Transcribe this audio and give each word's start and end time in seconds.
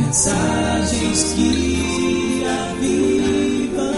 Mensagens 0.00 1.34
que 1.34 2.42
avivam. 2.44 3.92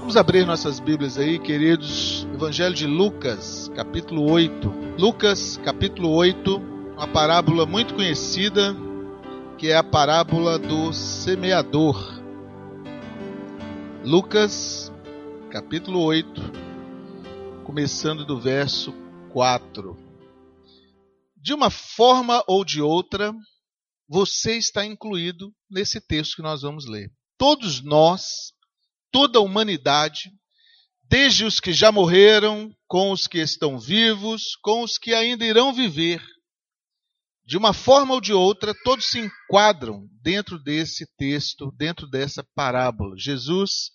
Vamos 0.00 0.16
abrir 0.16 0.46
nossas 0.46 0.80
Bíblias 0.80 1.18
aí, 1.18 1.38
queridos. 1.38 2.26
Evangelho 2.32 2.74
de 2.74 2.86
Lucas, 2.86 3.70
capítulo 3.76 4.30
8. 4.30 4.72
Lucas, 4.98 5.60
capítulo 5.62 6.10
8, 6.12 6.56
uma 6.96 7.06
parábola 7.06 7.66
muito 7.66 7.94
conhecida, 7.94 8.74
que 9.58 9.68
é 9.68 9.76
a 9.76 9.84
parábola 9.84 10.58
do 10.58 10.90
semeador. 10.92 12.20
Lucas, 14.02 14.90
capítulo 15.50 16.02
8, 16.02 16.52
começando 17.64 18.24
do 18.24 18.40
verso 18.40 18.94
4. 19.28 20.07
De 21.48 21.54
uma 21.54 21.70
forma 21.70 22.44
ou 22.46 22.62
de 22.62 22.82
outra, 22.82 23.32
você 24.06 24.58
está 24.58 24.84
incluído 24.84 25.50
nesse 25.70 25.98
texto 25.98 26.36
que 26.36 26.42
nós 26.42 26.60
vamos 26.60 26.84
ler. 26.84 27.10
Todos 27.38 27.82
nós, 27.82 28.52
toda 29.10 29.38
a 29.38 29.42
humanidade, 29.42 30.30
desde 31.04 31.46
os 31.46 31.58
que 31.58 31.72
já 31.72 31.90
morreram, 31.90 32.70
com 32.86 33.12
os 33.12 33.26
que 33.26 33.38
estão 33.38 33.78
vivos, 33.78 34.56
com 34.62 34.82
os 34.82 34.98
que 34.98 35.14
ainda 35.14 35.42
irão 35.42 35.72
viver, 35.72 36.22
de 37.46 37.56
uma 37.56 37.72
forma 37.72 38.12
ou 38.12 38.20
de 38.20 38.34
outra, 38.34 38.74
todos 38.84 39.06
se 39.06 39.18
enquadram 39.18 40.06
dentro 40.20 40.62
desse 40.62 41.06
texto, 41.16 41.72
dentro 41.78 42.06
dessa 42.06 42.44
parábola. 42.54 43.16
Jesus, 43.16 43.90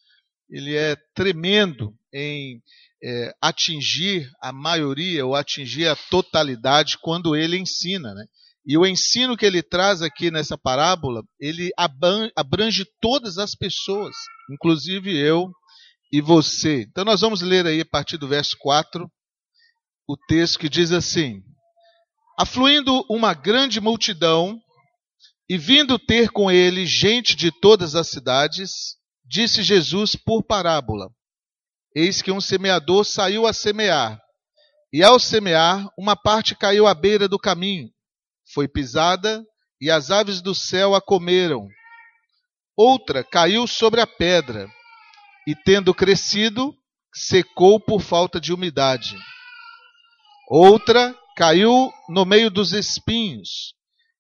ele 0.50 0.76
é 0.76 0.96
tremendo 1.16 1.94
em 2.14 2.62
é, 3.04 3.34
atingir 3.42 4.30
a 4.42 4.52
maioria 4.54 5.26
ou 5.26 5.36
atingir 5.36 5.88
a 5.88 5.96
totalidade 5.96 6.98
quando 7.00 7.36
ele 7.36 7.58
ensina, 7.58 8.14
né? 8.14 8.26
E 8.66 8.78
o 8.78 8.86
ensino 8.86 9.36
que 9.36 9.46
ele 9.46 9.62
traz 9.62 10.02
aqui 10.02 10.32
nessa 10.32 10.58
parábola, 10.58 11.22
ele 11.38 11.70
abrange 12.36 12.86
todas 13.02 13.38
as 13.38 13.54
pessoas, 13.54 14.16
inclusive 14.50 15.14
eu 15.18 15.52
e 16.12 16.22
você. 16.22 16.86
Então 16.90 17.04
nós 17.04 17.20
vamos 17.20 17.42
ler 17.42 17.68
aí 17.68 17.82
a 17.82 17.86
partir 17.86 18.18
do 18.18 18.28
verso 18.28 18.56
4 18.60 19.06
o 20.08 20.16
texto 20.16 20.60
que 20.60 20.70
diz 20.70 20.94
assim: 20.94 21.42
Afluindo 22.40 23.06
uma 23.10 23.34
grande 23.34 23.82
multidão 23.82 24.58
e 25.50 25.58
vindo 25.58 26.00
ter 26.00 26.30
com 26.30 26.50
ele 26.50 26.86
gente 26.86 27.36
de 27.36 27.52
todas 27.52 27.96
as 27.96 28.08
cidades, 28.10 28.96
disse 29.34 29.64
Jesus 29.64 30.16
por 30.16 30.44
parábola: 30.44 31.10
Eis 31.96 32.22
que 32.22 32.32
um 32.32 32.40
semeador 32.40 33.04
saiu 33.04 33.48
a 33.48 33.52
semear. 33.52 34.22
E 34.94 35.04
ao 35.04 35.18
semear, 35.18 35.90
uma 35.98 36.16
parte 36.16 36.56
caiu 36.56 36.86
à 36.86 36.94
beira 36.94 37.28
do 37.28 37.40
caminho, 37.40 37.90
foi 38.54 38.68
pisada, 38.68 39.44
e 39.82 39.90
as 39.90 40.12
aves 40.12 40.40
do 40.40 40.54
céu 40.54 40.94
a 40.94 41.02
comeram. 41.02 41.68
Outra 42.78 43.24
caiu 43.24 43.66
sobre 43.66 44.02
a 44.02 44.06
pedra, 44.06 44.70
e 45.48 45.56
tendo 45.56 45.96
crescido, 45.96 46.72
secou 47.12 47.80
por 47.80 48.02
falta 48.02 48.40
de 48.40 48.54
umidade. 48.54 49.18
Outra 50.48 51.18
caiu 51.36 51.92
no 52.08 52.24
meio 52.24 52.52
dos 52.52 52.72
espinhos, 52.72 53.74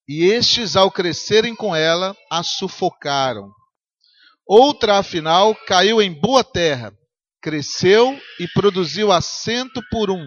e 0.09 0.25
estes, 0.25 0.75
ao 0.75 0.89
crescerem 0.89 1.55
com 1.55 1.75
ela, 1.75 2.17
a 2.31 2.41
sufocaram. 2.41 3.51
Outra, 4.45 4.97
afinal, 4.99 5.55
caiu 5.67 6.01
em 6.01 6.11
boa 6.11 6.43
terra, 6.43 6.93
cresceu 7.41 8.19
e 8.39 8.47
produziu 8.47 9.11
assento 9.11 9.81
por 9.89 10.11
um. 10.11 10.25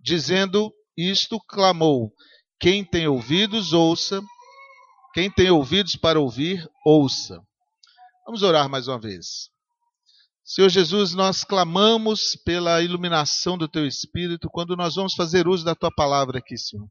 Dizendo 0.00 0.72
isto, 0.96 1.38
clamou: 1.48 2.12
Quem 2.58 2.84
tem 2.84 3.06
ouvidos, 3.06 3.72
ouça. 3.72 4.20
Quem 5.12 5.30
tem 5.30 5.50
ouvidos 5.50 5.96
para 5.96 6.20
ouvir, 6.20 6.68
ouça. 6.86 7.40
Vamos 8.24 8.42
orar 8.42 8.68
mais 8.68 8.86
uma 8.86 9.00
vez. 9.00 9.50
Senhor 10.44 10.68
Jesus, 10.68 11.14
nós 11.14 11.44
clamamos 11.44 12.36
pela 12.44 12.82
iluminação 12.82 13.56
do 13.58 13.68
Teu 13.68 13.86
Espírito 13.86 14.48
quando 14.50 14.76
nós 14.76 14.94
vamos 14.94 15.14
fazer 15.14 15.46
uso 15.48 15.64
da 15.64 15.74
Tua 15.74 15.90
palavra 15.94 16.38
aqui, 16.38 16.56
Senhor. 16.56 16.88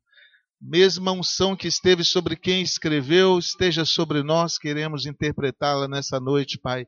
Mesma 0.62 1.14
unção 1.14 1.56
que 1.56 1.68
esteve 1.68 2.04
sobre 2.04 2.36
quem 2.36 2.62
escreveu, 2.62 3.40
esteja 3.40 3.86
sobre 3.86 4.22
nós, 4.22 4.58
queremos 4.58 5.06
interpretá-la 5.06 5.88
nessa 5.88 6.20
noite, 6.20 6.58
Pai, 6.58 6.86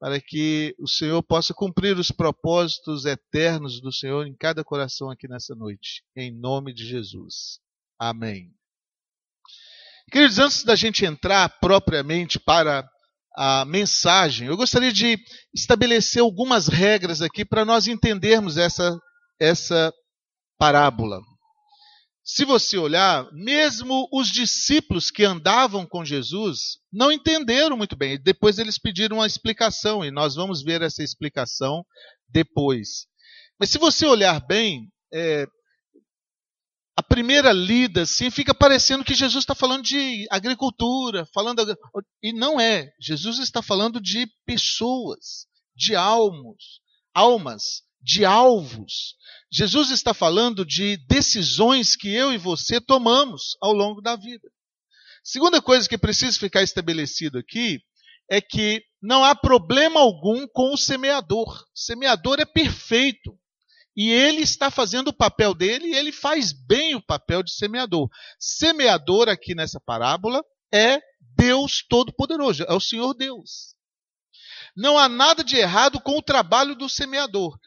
para 0.00 0.20
que 0.20 0.74
o 0.80 0.88
Senhor 0.88 1.22
possa 1.22 1.54
cumprir 1.54 1.96
os 1.96 2.10
propósitos 2.10 3.04
eternos 3.04 3.80
do 3.80 3.92
Senhor 3.92 4.26
em 4.26 4.34
cada 4.34 4.64
coração 4.64 5.08
aqui 5.08 5.28
nessa 5.28 5.54
noite. 5.54 6.02
Em 6.16 6.36
nome 6.36 6.74
de 6.74 6.84
Jesus. 6.84 7.60
Amém. 7.96 8.50
Queridos, 10.10 10.40
antes 10.40 10.64
da 10.64 10.74
gente 10.74 11.04
entrar 11.04 11.48
propriamente 11.60 12.40
para 12.40 12.84
a 13.36 13.64
mensagem, 13.64 14.48
eu 14.48 14.56
gostaria 14.56 14.92
de 14.92 15.16
estabelecer 15.54 16.20
algumas 16.20 16.66
regras 16.66 17.22
aqui 17.22 17.44
para 17.44 17.64
nós 17.64 17.86
entendermos 17.86 18.56
essa, 18.56 18.98
essa 19.40 19.92
parábola. 20.58 21.20
Se 22.24 22.44
você 22.44 22.78
olhar, 22.78 23.28
mesmo 23.32 24.08
os 24.12 24.28
discípulos 24.28 25.10
que 25.10 25.24
andavam 25.24 25.84
com 25.84 26.04
Jesus 26.04 26.78
não 26.92 27.10
entenderam 27.10 27.76
muito 27.76 27.96
bem. 27.96 28.20
Depois 28.20 28.58
eles 28.58 28.78
pediram 28.78 29.16
uma 29.16 29.26
explicação 29.26 30.04
e 30.04 30.10
nós 30.10 30.36
vamos 30.36 30.62
ver 30.62 30.82
essa 30.82 31.02
explicação 31.02 31.84
depois. 32.28 33.06
Mas 33.58 33.70
se 33.70 33.78
você 33.78 34.06
olhar 34.06 34.40
bem, 34.46 34.88
é, 35.12 35.46
a 36.96 37.02
primeira 37.02 37.52
lida, 37.52 38.02
assim, 38.02 38.30
fica 38.30 38.54
parecendo 38.54 39.04
que 39.04 39.14
Jesus 39.14 39.42
está 39.42 39.54
falando 39.54 39.82
de 39.82 40.26
agricultura, 40.30 41.26
falando 41.34 41.76
e 42.22 42.32
não 42.32 42.60
é. 42.60 42.92
Jesus 43.00 43.38
está 43.40 43.62
falando 43.62 44.00
de 44.00 44.28
pessoas, 44.46 45.46
de 45.74 45.96
almos, 45.96 46.80
almas, 47.12 47.82
de 48.02 48.24
alvos. 48.24 49.16
Jesus 49.50 49.90
está 49.90 50.12
falando 50.12 50.64
de 50.64 50.96
decisões 51.08 51.94
que 51.94 52.08
eu 52.08 52.32
e 52.32 52.38
você 52.38 52.80
tomamos 52.80 53.56
ao 53.60 53.72
longo 53.72 54.00
da 54.00 54.16
vida. 54.16 54.48
Segunda 55.22 55.62
coisa 55.62 55.88
que 55.88 55.96
precisa 55.96 56.38
ficar 56.38 56.62
estabelecido 56.62 57.38
aqui 57.38 57.80
é 58.28 58.40
que 58.40 58.82
não 59.00 59.22
há 59.24 59.34
problema 59.34 60.00
algum 60.00 60.46
com 60.48 60.72
o 60.72 60.78
semeador. 60.78 61.48
O 61.48 61.78
semeador 61.78 62.40
é 62.40 62.44
perfeito. 62.44 63.38
E 63.94 64.10
ele 64.10 64.40
está 64.40 64.70
fazendo 64.70 65.08
o 65.08 65.12
papel 65.12 65.54
dele 65.54 65.88
e 65.88 65.94
ele 65.94 66.12
faz 66.12 66.52
bem 66.52 66.94
o 66.94 67.02
papel 67.02 67.42
de 67.42 67.52
semeador. 67.52 68.08
Semeador 68.38 69.28
aqui 69.28 69.54
nessa 69.54 69.78
parábola 69.78 70.42
é 70.72 70.98
Deus 71.36 71.84
Todo-Poderoso, 71.86 72.64
é 72.64 72.72
o 72.72 72.80
Senhor 72.80 73.12
Deus. 73.12 73.74
Não 74.74 74.96
há 74.96 75.08
nada 75.08 75.44
de 75.44 75.56
errado 75.56 76.00
com 76.00 76.16
o 76.16 76.22
trabalho 76.22 76.74
do 76.74 76.88
semeador. 76.88 77.58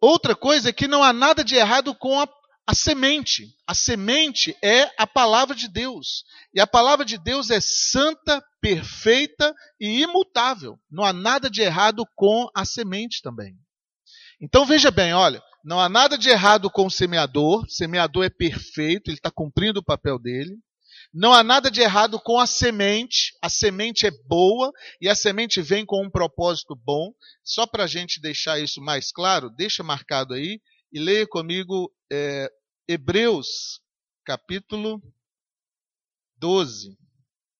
Outra 0.00 0.34
coisa 0.34 0.70
é 0.70 0.72
que 0.72 0.88
não 0.88 1.04
há 1.04 1.12
nada 1.12 1.44
de 1.44 1.56
errado 1.56 1.94
com 1.94 2.18
a, 2.20 2.28
a 2.66 2.74
semente. 2.74 3.54
A 3.66 3.74
semente 3.74 4.56
é 4.62 4.90
a 4.96 5.06
palavra 5.06 5.54
de 5.54 5.68
Deus. 5.68 6.24
E 6.54 6.60
a 6.60 6.66
palavra 6.66 7.04
de 7.04 7.18
Deus 7.18 7.50
é 7.50 7.60
santa, 7.60 8.42
perfeita 8.60 9.54
e 9.78 10.02
imutável. 10.02 10.78
Não 10.90 11.04
há 11.04 11.12
nada 11.12 11.50
de 11.50 11.60
errado 11.60 12.04
com 12.16 12.48
a 12.54 12.64
semente 12.64 13.20
também. 13.22 13.54
Então 14.40 14.64
veja 14.64 14.90
bem, 14.90 15.12
olha, 15.12 15.42
não 15.62 15.78
há 15.78 15.88
nada 15.88 16.16
de 16.16 16.30
errado 16.30 16.70
com 16.70 16.86
o 16.86 16.90
semeador, 16.90 17.64
o 17.64 17.70
semeador 17.70 18.24
é 18.24 18.30
perfeito, 18.30 19.10
ele 19.10 19.18
está 19.18 19.30
cumprindo 19.30 19.80
o 19.80 19.84
papel 19.84 20.18
dele. 20.18 20.58
Não 21.12 21.32
há 21.32 21.42
nada 21.42 21.70
de 21.70 21.80
errado 21.80 22.20
com 22.20 22.38
a 22.38 22.46
semente, 22.46 23.34
a 23.42 23.48
semente 23.48 24.06
é 24.06 24.12
boa 24.28 24.72
e 25.00 25.08
a 25.08 25.14
semente 25.14 25.60
vem 25.60 25.84
com 25.84 26.04
um 26.04 26.10
propósito 26.10 26.76
bom. 26.76 27.12
Só 27.42 27.66
para 27.66 27.84
a 27.84 27.86
gente 27.88 28.20
deixar 28.20 28.60
isso 28.60 28.80
mais 28.80 29.10
claro, 29.10 29.50
deixa 29.50 29.82
marcado 29.82 30.34
aí 30.34 30.60
e 30.92 31.00
leia 31.00 31.26
comigo 31.26 31.92
é, 32.12 32.48
Hebreus, 32.88 33.80
capítulo 34.24 35.02
12. 36.36 36.96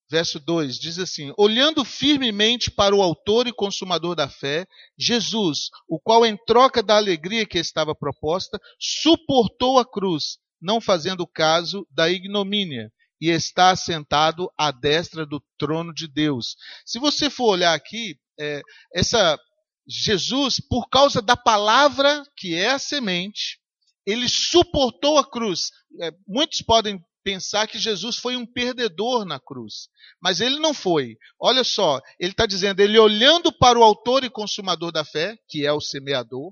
Verso 0.08 0.40
2 0.40 0.76
diz 0.78 0.98
assim: 0.98 1.32
Olhando 1.36 1.84
firmemente 1.84 2.70
para 2.70 2.94
o 2.94 3.02
Autor 3.02 3.46
e 3.46 3.52
Consumador 3.52 4.16
da 4.16 4.28
fé, 4.28 4.66
Jesus, 4.98 5.70
o 5.88 6.00
qual, 6.00 6.26
em 6.26 6.36
troca 6.46 6.82
da 6.82 6.96
alegria 6.96 7.46
que 7.46 7.58
estava 7.58 7.94
proposta, 7.94 8.60
suportou 8.78 9.78
a 9.78 9.84
cruz, 9.84 10.38
não 10.60 10.80
fazendo 10.80 11.26
caso 11.26 11.86
da 11.92 12.10
ignomínia, 12.10 12.92
e 13.20 13.28
está 13.28 13.70
assentado 13.70 14.50
à 14.56 14.70
destra 14.70 15.26
do 15.26 15.42
trono 15.58 15.92
de 15.92 16.08
Deus. 16.08 16.56
Se 16.84 16.98
você 16.98 17.28
for 17.28 17.50
olhar 17.50 17.74
aqui, 17.74 18.18
é, 18.38 18.62
essa 18.94 19.38
Jesus, 19.86 20.60
por 20.60 20.88
causa 20.88 21.20
da 21.20 21.36
palavra 21.36 22.22
que 22.36 22.54
é 22.54 22.70
a 22.70 22.78
semente, 22.78 23.58
ele 24.06 24.28
suportou 24.28 25.18
a 25.18 25.28
cruz. 25.28 25.70
É, 26.00 26.12
muitos 26.26 26.62
podem 26.62 27.00
pensar 27.22 27.66
que 27.66 27.78
Jesus 27.78 28.16
foi 28.16 28.36
um 28.36 28.46
perdedor 28.46 29.24
na 29.24 29.38
cruz. 29.38 29.88
Mas 30.20 30.40
ele 30.40 30.58
não 30.58 30.72
foi. 30.72 31.16
Olha 31.38 31.64
só, 31.64 32.00
ele 32.18 32.32
está 32.32 32.46
dizendo, 32.46 32.80
ele 32.80 32.98
olhando 32.98 33.52
para 33.52 33.78
o 33.78 33.82
autor 33.82 34.24
e 34.24 34.30
consumador 34.30 34.92
da 34.92 35.04
fé, 35.04 35.36
que 35.48 35.66
é 35.66 35.72
o 35.72 35.80
semeador, 35.80 36.50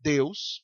Deus, 0.00 0.62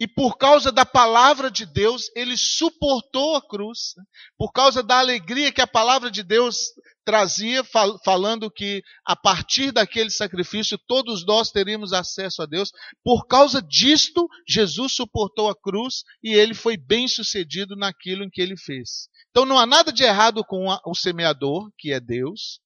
E 0.00 0.06
por 0.06 0.36
causa 0.36 0.70
da 0.70 0.86
palavra 0.86 1.50
de 1.50 1.66
Deus, 1.66 2.10
ele 2.14 2.36
suportou 2.36 3.36
a 3.36 3.42
cruz, 3.42 3.94
né? 3.96 4.04
por 4.36 4.52
causa 4.52 4.82
da 4.82 4.98
alegria 4.98 5.52
que 5.52 5.60
a 5.60 5.66
palavra 5.66 6.10
de 6.10 6.22
Deus 6.22 6.72
trazia, 7.04 7.64
fal 7.64 7.98
falando 8.04 8.50
que 8.50 8.82
a 9.04 9.16
partir 9.16 9.72
daquele 9.72 10.10
sacrifício 10.10 10.78
todos 10.86 11.24
nós 11.24 11.50
teríamos 11.50 11.92
acesso 11.92 12.42
a 12.42 12.46
Deus. 12.46 12.70
Por 13.02 13.26
causa 13.26 13.62
disto, 13.62 14.28
Jesus 14.46 14.94
suportou 14.94 15.48
a 15.48 15.56
cruz 15.56 16.04
e 16.22 16.34
ele 16.34 16.52
foi 16.52 16.76
bem 16.76 17.08
sucedido 17.08 17.74
naquilo 17.74 18.24
em 18.24 18.30
que 18.30 18.42
ele 18.42 18.56
fez. 18.56 19.08
Então 19.30 19.46
não 19.46 19.58
há 19.58 19.64
nada 19.64 19.90
de 19.90 20.02
errado 20.02 20.44
com 20.44 20.70
a, 20.70 20.80
o 20.84 20.94
semeador, 20.94 21.70
que 21.78 21.92
é 21.92 21.98
Deus. 21.98 22.60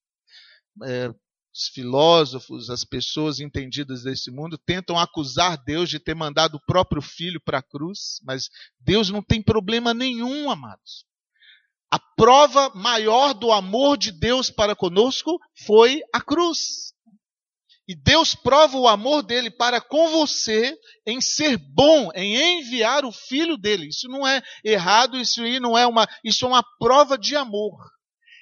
É, 0.85 1.11
os 1.55 1.69
filósofos, 1.69 2.71
as 2.71 2.85
pessoas 2.85 3.39
entendidas 3.39 4.03
desse 4.03 4.31
mundo 4.31 4.57
tentam 4.57 4.99
acusar 4.99 5.63
Deus 5.63 5.91
de 5.91 6.01
ter 6.01 6.15
mandado 6.15 6.57
o 6.57 6.65
próprio 6.65 7.03
filho 7.03 7.41
para 7.41 7.59
a 7.59 7.63
cruz, 7.63 8.19
mas 8.25 8.49
Deus 8.81 9.11
não 9.11 9.23
tem 9.23 9.43
problema 9.43 9.93
nenhum, 9.93 10.51
amados. 10.51 11.05
A 11.91 11.99
prova 12.17 12.71
maior 12.75 13.35
do 13.35 13.53
amor 13.53 13.99
de 13.99 14.11
Deus 14.13 14.49
para 14.49 14.75
conosco 14.75 15.39
foi 15.67 16.01
a 16.15 16.23
cruz. 16.23 16.95
E 17.87 17.95
Deus 17.95 18.35
prova 18.35 18.79
o 18.79 18.89
amor 18.89 19.23
dele 19.23 19.51
para 19.51 19.79
com 19.79 20.09
você 20.09 20.75
em 21.07 21.21
ser 21.21 21.59
bom, 21.59 22.11
em 22.15 22.61
enviar 22.61 23.05
o 23.05 23.13
filho 23.13 23.59
dele. 23.59 23.89
Isso 23.89 24.09
não 24.09 24.27
é 24.27 24.41
errado, 24.65 25.19
isso 25.19 25.43
não 25.61 25.77
é 25.77 25.87
uma, 25.87 26.09
isso 26.25 26.47
é 26.47 26.49
uma 26.49 26.65
prova 26.79 27.19
de 27.19 27.37
amor. 27.37 27.77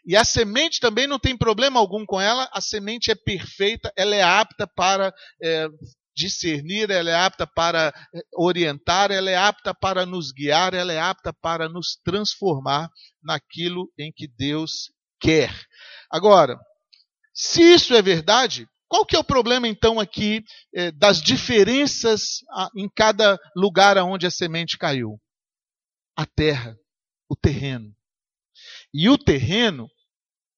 E 0.04 0.16
a 0.16 0.24
semente 0.24 0.80
também 0.80 1.06
não 1.06 1.18
tem 1.18 1.36
problema 1.36 1.78
algum 1.78 2.04
com 2.06 2.20
ela, 2.20 2.48
a 2.52 2.60
semente 2.60 3.10
é 3.10 3.14
perfeita, 3.14 3.92
ela 3.96 4.14
é 4.14 4.22
apta 4.22 4.66
para 4.66 5.12
é, 5.42 5.68
discernir, 6.14 6.90
ela 6.90 7.10
é 7.10 7.14
apta 7.14 7.46
para 7.46 7.92
é, 8.14 8.20
orientar, 8.34 9.10
ela 9.10 9.30
é 9.30 9.36
apta 9.36 9.74
para 9.74 10.04
nos 10.04 10.32
guiar, 10.32 10.74
ela 10.74 10.92
é 10.92 11.00
apta 11.00 11.32
para 11.32 11.68
nos 11.68 11.98
transformar 12.04 12.88
naquilo 13.22 13.90
em 13.98 14.12
que 14.12 14.26
Deus 14.26 14.90
quer. 15.20 15.54
Agora, 16.10 16.58
se 17.34 17.62
isso 17.62 17.94
é 17.94 18.02
verdade, 18.02 18.66
qual 18.88 19.06
que 19.06 19.14
é 19.14 19.18
o 19.18 19.24
problema 19.24 19.68
então 19.68 20.00
aqui 20.00 20.42
é, 20.74 20.90
das 20.90 21.22
diferenças 21.22 22.40
em 22.76 22.88
cada 22.94 23.38
lugar 23.54 23.96
aonde 23.96 24.26
a 24.26 24.30
semente 24.30 24.76
caiu? 24.76 25.18
A 26.16 26.26
terra, 26.26 26.76
o 27.28 27.36
terreno. 27.36 27.94
E 28.92 29.08
o 29.08 29.16
terreno 29.16 29.88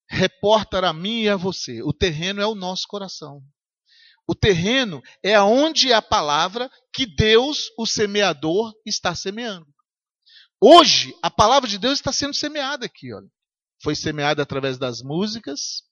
reporta 0.08 0.86
a 0.86 0.92
mim 0.92 1.22
e 1.22 1.28
a 1.28 1.36
você. 1.36 1.82
O 1.82 1.92
terreno 1.92 2.40
é 2.40 2.46
o 2.46 2.54
nosso 2.54 2.86
coração. 2.86 3.42
O 4.26 4.34
terreno 4.34 5.02
é 5.22 5.34
aonde 5.34 5.92
a 5.92 6.00
palavra 6.00 6.70
que 6.92 7.06
Deus, 7.06 7.70
o 7.78 7.86
semeador, 7.86 8.72
está 8.86 9.14
semeando. 9.14 9.66
Hoje, 10.60 11.12
a 11.22 11.30
palavra 11.30 11.68
de 11.68 11.76
Deus 11.76 11.94
está 11.94 12.12
sendo 12.12 12.34
semeada 12.34 12.86
aqui, 12.86 13.12
olha. 13.12 13.28
Foi 13.82 13.96
semeada 13.96 14.42
através 14.42 14.78
das 14.78 15.02
músicas, 15.02 15.82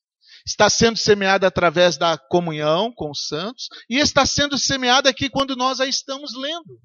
está 0.46 0.70
sendo 0.70 0.96
semeada 0.96 1.46
através 1.46 1.99
da 1.99 2.17
comunhão 2.17 2.93
com 2.94 3.11
os 3.11 3.26
santos 3.26 3.69
e 3.88 3.99
está 3.99 4.25
sendo 4.25 4.56
semeada 4.56 5.11
aqui 5.11 5.29
quando 5.29 5.56
nós 5.56 5.81
a 5.81 5.87
estamos 5.87 6.32
lendo. 6.37 6.81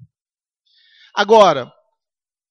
Agora, 1.13 1.71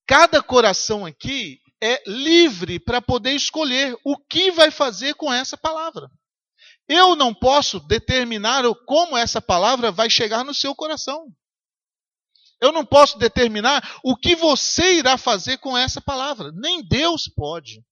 cada 0.06 0.40
coração 0.40 1.04
aqui 1.04 1.58
é 1.84 2.02
livre 2.06 2.80
para 2.80 3.02
poder 3.02 3.32
escolher 3.32 3.94
o 4.02 4.16
que 4.16 4.50
vai 4.50 4.70
fazer 4.70 5.14
com 5.14 5.30
essa 5.30 5.54
palavra. 5.54 6.08
Eu 6.88 7.14
não 7.14 7.34
posso 7.34 7.78
determinar 7.78 8.62
como 8.86 9.18
essa 9.18 9.40
palavra 9.42 9.92
vai 9.92 10.08
chegar 10.08 10.42
no 10.44 10.54
seu 10.54 10.74
coração. 10.74 11.26
Eu 12.58 12.72
não 12.72 12.86
posso 12.86 13.18
determinar 13.18 14.00
o 14.02 14.16
que 14.16 14.34
você 14.34 14.94
irá 14.94 15.18
fazer 15.18 15.58
com 15.58 15.76
essa 15.76 16.00
palavra. 16.00 16.50
Nem 16.54 16.82
Deus 16.82 17.28
pode. 17.28 17.84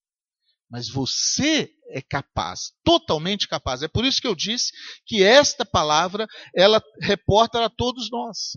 Mas 0.70 0.88
você 0.88 1.70
é 1.90 2.00
capaz, 2.00 2.72
totalmente 2.82 3.46
capaz. 3.46 3.82
É 3.82 3.88
por 3.88 4.06
isso 4.06 4.22
que 4.22 4.26
eu 4.26 4.34
disse 4.34 4.72
que 5.04 5.22
esta 5.22 5.66
palavra, 5.66 6.26
ela 6.56 6.82
reporta 7.02 7.62
a 7.62 7.68
todos 7.68 8.10
nós. 8.10 8.56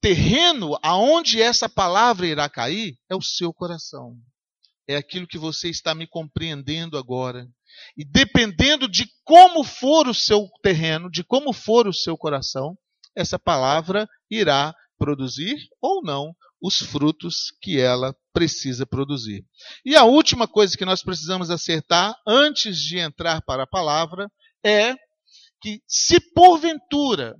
Terreno 0.00 0.76
aonde 0.82 1.40
essa 1.40 1.68
palavra 1.68 2.26
irá 2.26 2.48
cair 2.48 2.96
é 3.08 3.14
o 3.14 3.22
seu 3.22 3.52
coração. 3.52 4.16
É 4.88 4.96
aquilo 4.96 5.26
que 5.26 5.38
você 5.38 5.68
está 5.68 5.94
me 5.94 6.06
compreendendo 6.06 6.96
agora. 6.96 7.46
E 7.96 8.04
dependendo 8.04 8.88
de 8.88 9.06
como 9.24 9.64
for 9.64 10.08
o 10.08 10.14
seu 10.14 10.48
terreno, 10.62 11.10
de 11.10 11.22
como 11.24 11.52
for 11.52 11.86
o 11.86 11.92
seu 11.92 12.16
coração, 12.16 12.76
essa 13.14 13.38
palavra 13.38 14.08
irá 14.30 14.74
produzir 14.98 15.56
ou 15.80 16.02
não 16.02 16.34
os 16.60 16.78
frutos 16.78 17.52
que 17.60 17.78
ela 17.78 18.14
precisa 18.32 18.86
produzir. 18.86 19.44
E 19.84 19.94
a 19.94 20.04
última 20.04 20.48
coisa 20.48 20.76
que 20.76 20.84
nós 20.84 21.02
precisamos 21.02 21.50
acertar 21.50 22.14
antes 22.26 22.78
de 22.80 22.98
entrar 22.98 23.42
para 23.42 23.64
a 23.64 23.68
palavra 23.68 24.30
é 24.64 24.94
que, 25.60 25.80
se 25.86 26.18
porventura 26.32 27.36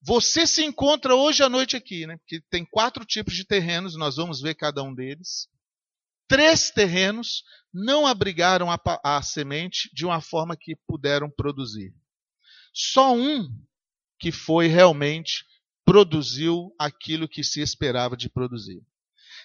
você 0.00 0.46
se 0.46 0.64
encontra 0.64 1.14
hoje 1.14 1.42
à 1.42 1.48
noite 1.48 1.76
aqui, 1.76 2.06
né? 2.06 2.16
Porque 2.18 2.40
tem 2.50 2.64
quatro 2.64 3.04
tipos 3.04 3.34
de 3.34 3.44
terrenos, 3.44 3.96
nós 3.96 4.16
vamos 4.16 4.40
ver 4.40 4.54
cada 4.54 4.82
um 4.82 4.94
deles. 4.94 5.48
Três 6.28 6.70
terrenos 6.70 7.42
não 7.72 8.06
abrigaram 8.06 8.70
a, 8.70 8.78
a 9.02 9.22
semente 9.22 9.90
de 9.92 10.04
uma 10.04 10.20
forma 10.20 10.56
que 10.56 10.76
puderam 10.86 11.30
produzir. 11.30 11.94
Só 12.72 13.14
um 13.14 13.48
que 14.18 14.30
foi 14.30 14.66
realmente 14.66 15.44
produziu 15.84 16.74
aquilo 16.78 17.28
que 17.28 17.42
se 17.42 17.60
esperava 17.60 18.16
de 18.16 18.28
produzir. 18.28 18.82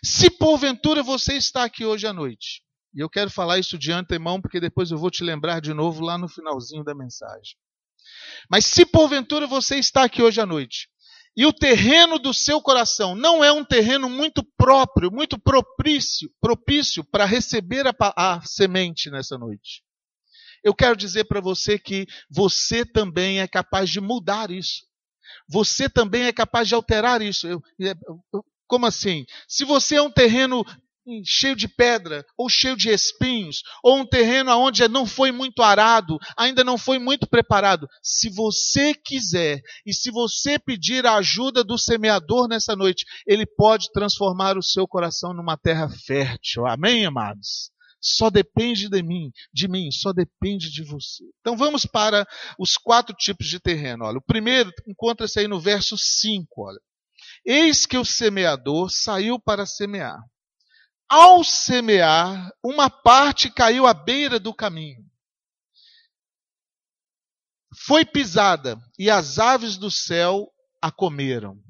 Se 0.04 0.30
porventura 0.30 1.02
você 1.02 1.36
está 1.36 1.64
aqui 1.64 1.86
hoje 1.86 2.06
à 2.06 2.12
noite, 2.12 2.62
e 2.94 3.00
eu 3.00 3.10
quero 3.10 3.30
falar 3.30 3.58
isso 3.58 3.78
de 3.78 3.92
antemão, 3.92 4.42
porque 4.42 4.60
depois 4.60 4.92
eu 4.92 4.98
vou 4.98 5.10
te 5.10 5.24
lembrar 5.24 5.62
de 5.62 5.74
novo 5.74 6.04
lá 6.04 6.18
no 6.18 6.28
finalzinho 6.28 6.84
da 6.84 6.94
mensagem. 6.94 7.56
Mas 8.50 8.66
se 8.66 8.86
porventura 8.86 9.48
você 9.48 9.78
está 9.78 10.04
aqui 10.04 10.22
hoje 10.22 10.42
à 10.42 10.46
noite 10.46 10.88
e 11.36 11.46
o 11.46 11.54
terreno 11.54 12.20
do 12.20 12.34
seu 12.34 12.62
coração 12.62 13.16
não 13.16 13.44
é 13.44 13.52
um 13.52 13.66
terreno 13.66 14.10
muito 14.10 14.44
próprio, 14.56 15.12
muito 15.12 15.40
propício, 15.40 16.32
propício 16.40 17.04
para 17.04 17.26
receber 17.26 17.88
a, 17.88 17.94
a 18.16 18.42
semente 18.46 19.10
nessa 19.10 19.38
noite. 19.38 19.82
Eu 20.64 20.74
quero 20.74 20.96
dizer 20.96 21.26
para 21.26 21.42
você 21.42 21.78
que 21.78 22.06
você 22.30 22.86
também 22.86 23.42
é 23.42 23.48
capaz 23.48 23.90
de 23.90 24.00
mudar 24.00 24.52
isso. 24.52 24.86
Você 25.50 25.90
também 25.90 26.24
é 26.24 26.32
capaz 26.32 26.68
de 26.68 26.76
alterar 26.76 27.22
isso. 27.22 27.48
Eu, 27.48 27.62
eu, 27.80 28.46
como 28.68 28.86
assim? 28.86 29.26
Se 29.48 29.66
você 29.66 29.96
é 29.96 30.02
um 30.02 30.12
terreno 30.12 30.64
cheio 31.26 31.56
de 31.56 31.68
pedra, 31.68 32.26
ou 32.38 32.50
cheio 32.50 32.76
de 32.76 32.90
espinhos, 32.90 33.62
ou 33.84 33.98
um 33.98 34.06
terreno 34.06 34.52
onde 34.58 34.88
não 34.88 35.06
foi 35.06 35.32
muito 35.32 35.62
arado, 35.62 36.18
ainda 36.38 36.64
não 36.64 36.78
foi 36.78 37.00
muito 37.00 37.28
preparado. 37.28 37.88
Se 38.02 38.30
você 38.30 38.94
quiser 38.94 39.62
e 39.86 39.94
se 39.94 40.12
você 40.12 40.58
pedir 40.58 41.06
a 41.06 41.16
ajuda 41.16 41.64
do 41.64 41.78
semeador 41.78 42.48
nessa 42.48 42.76
noite, 42.76 43.06
ele 43.28 43.46
pode 43.46 43.92
transformar 43.92 44.58
o 44.58 44.64
seu 44.64 44.88
coração 44.88 45.34
numa 45.34 45.58
terra 45.58 45.90
fértil. 46.06 46.66
Amém, 46.66 47.06
amados? 47.06 47.72
Só 48.04 48.30
depende 48.30 48.90
de 48.90 49.02
mim, 49.02 49.32
de 49.54 49.68
mim, 49.70 49.90
só 49.90 50.12
depende 50.12 50.70
de 50.70 50.84
você. 50.84 51.24
Então 51.40 51.56
vamos 51.56 51.86
para 51.86 52.28
os 52.60 52.76
quatro 52.76 53.16
tipos 53.16 53.48
de 53.48 53.62
terreno. 53.62 54.04
Olha, 54.04 54.18
o 54.18 54.26
primeiro 54.26 54.70
encontra-se 54.86 55.40
aí 55.40 55.48
no 55.48 55.60
verso 55.60 55.98
5, 55.98 56.46
olha. 56.58 56.80
Eis 57.46 57.86
que 57.86 57.98
o 57.98 58.04
semeador 58.04 58.90
saiu 58.90 59.40
para 59.40 59.66
semear. 59.66 60.20
Ao 61.16 61.44
semear, 61.44 62.52
uma 62.64 62.90
parte 62.90 63.48
caiu 63.48 63.86
à 63.86 63.94
beira 63.94 64.40
do 64.40 64.52
caminho. 64.52 65.06
Foi 67.86 68.04
pisada 68.04 68.82
e 68.98 69.12
as 69.12 69.38
aves 69.38 69.78
do 69.78 69.92
céu 69.92 70.52
a 70.82 70.92
comeram. 70.92 71.62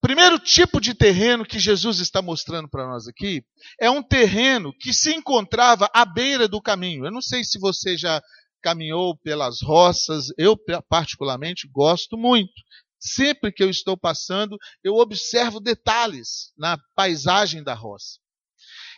Primeiro 0.00 0.36
tipo 0.36 0.80
de 0.80 0.94
terreno 0.94 1.46
que 1.46 1.60
Jesus 1.60 2.00
está 2.00 2.20
mostrando 2.20 2.68
para 2.68 2.88
nós 2.88 3.06
aqui 3.06 3.44
é 3.80 3.88
um 3.88 4.02
terreno 4.02 4.76
que 4.80 4.92
se 4.92 5.14
encontrava 5.14 5.88
à 5.94 6.04
beira 6.04 6.48
do 6.48 6.60
caminho. 6.60 7.06
Eu 7.06 7.12
não 7.12 7.22
sei 7.22 7.44
se 7.44 7.56
você 7.56 7.96
já 7.96 8.20
caminhou 8.60 9.16
pelas 9.18 9.62
roças, 9.62 10.26
eu 10.36 10.56
particularmente 10.88 11.68
gosto 11.68 12.18
muito. 12.18 12.52
Sempre 12.98 13.52
que 13.52 13.62
eu 13.62 13.70
estou 13.70 13.96
passando, 13.96 14.58
eu 14.82 14.96
observo 14.96 15.60
detalhes 15.60 16.52
na 16.58 16.76
paisagem 16.96 17.62
da 17.62 17.74
roça. 17.74 18.18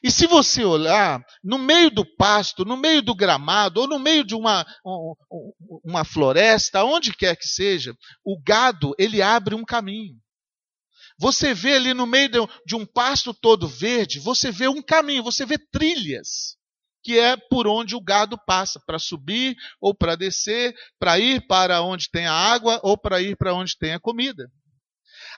E 0.02 0.10
se 0.10 0.26
você 0.26 0.64
olhar 0.64 1.24
no 1.44 1.58
meio 1.58 1.90
do 1.90 2.04
pasto, 2.16 2.64
no 2.64 2.76
meio 2.76 3.00
do 3.00 3.14
gramado, 3.14 3.80
ou 3.80 3.86
no 3.86 3.98
meio 3.98 4.24
de 4.24 4.34
uma, 4.34 4.66
uma 5.84 6.04
floresta, 6.04 6.84
onde 6.84 7.14
quer 7.14 7.36
que 7.36 7.46
seja, 7.46 7.94
o 8.24 8.40
gado 8.42 8.94
ele 8.98 9.22
abre 9.22 9.54
um 9.54 9.64
caminho. 9.64 10.16
Você 11.18 11.54
vê 11.54 11.74
ali 11.74 11.94
no 11.94 12.06
meio 12.06 12.48
de 12.66 12.74
um 12.74 12.84
pasto 12.84 13.32
todo 13.32 13.68
verde, 13.68 14.18
você 14.18 14.50
vê 14.50 14.66
um 14.66 14.82
caminho, 14.82 15.22
você 15.22 15.46
vê 15.46 15.56
trilhas, 15.56 16.56
que 17.04 17.16
é 17.16 17.36
por 17.36 17.68
onde 17.68 17.94
o 17.94 18.00
gado 18.00 18.36
passa, 18.44 18.80
para 18.84 18.98
subir 18.98 19.54
ou 19.80 19.94
para 19.94 20.16
descer, 20.16 20.74
para 20.98 21.20
ir 21.20 21.46
para 21.46 21.80
onde 21.80 22.10
tem 22.10 22.26
a 22.26 22.32
água 22.32 22.80
ou 22.82 22.98
para 22.98 23.20
ir 23.20 23.36
para 23.36 23.54
onde 23.54 23.78
tem 23.78 23.92
a 23.92 24.00
comida. 24.00 24.50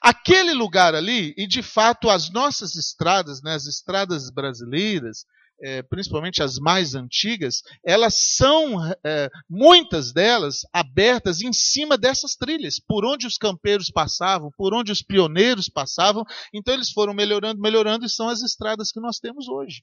Aquele 0.01 0.53
lugar 0.53 0.95
ali, 0.95 1.35
e 1.37 1.47
de 1.47 1.63
fato 1.63 2.11
as 2.11 2.31
nossas 2.31 2.75
estradas, 2.77 3.43
né, 3.43 3.55
as 3.55 3.67
estradas 3.67 4.31
brasileiras, 4.31 5.25
é, 5.61 5.83
principalmente 5.83 6.43
as 6.43 6.59
mais 6.59 6.95
antigas, 6.95 7.63
elas 7.85 8.15
são, 8.37 8.77
é, 9.05 9.31
muitas 9.49 10.13
delas, 10.13 10.61
abertas 10.73 11.41
em 11.41 11.53
cima 11.53 11.97
dessas 11.97 12.35
trilhas, 12.35 12.79
por 12.79 13.05
onde 13.05 13.27
os 13.27 13.39
campeiros 13.39 13.91
passavam, 13.91 14.51
por 14.57 14.75
onde 14.75 14.93
os 14.93 15.03
pioneiros 15.03 15.69
passavam. 15.69 16.25
Então 16.53 16.75
eles 16.75 16.91
foram 16.91 17.15
melhorando, 17.15 17.61
melhorando, 17.61 18.05
e 18.05 18.11
são 18.11 18.29
as 18.29 18.43
estradas 18.43 18.91
que 18.91 19.01
nós 19.01 19.19
temos 19.19 19.49
hoje. 19.49 19.83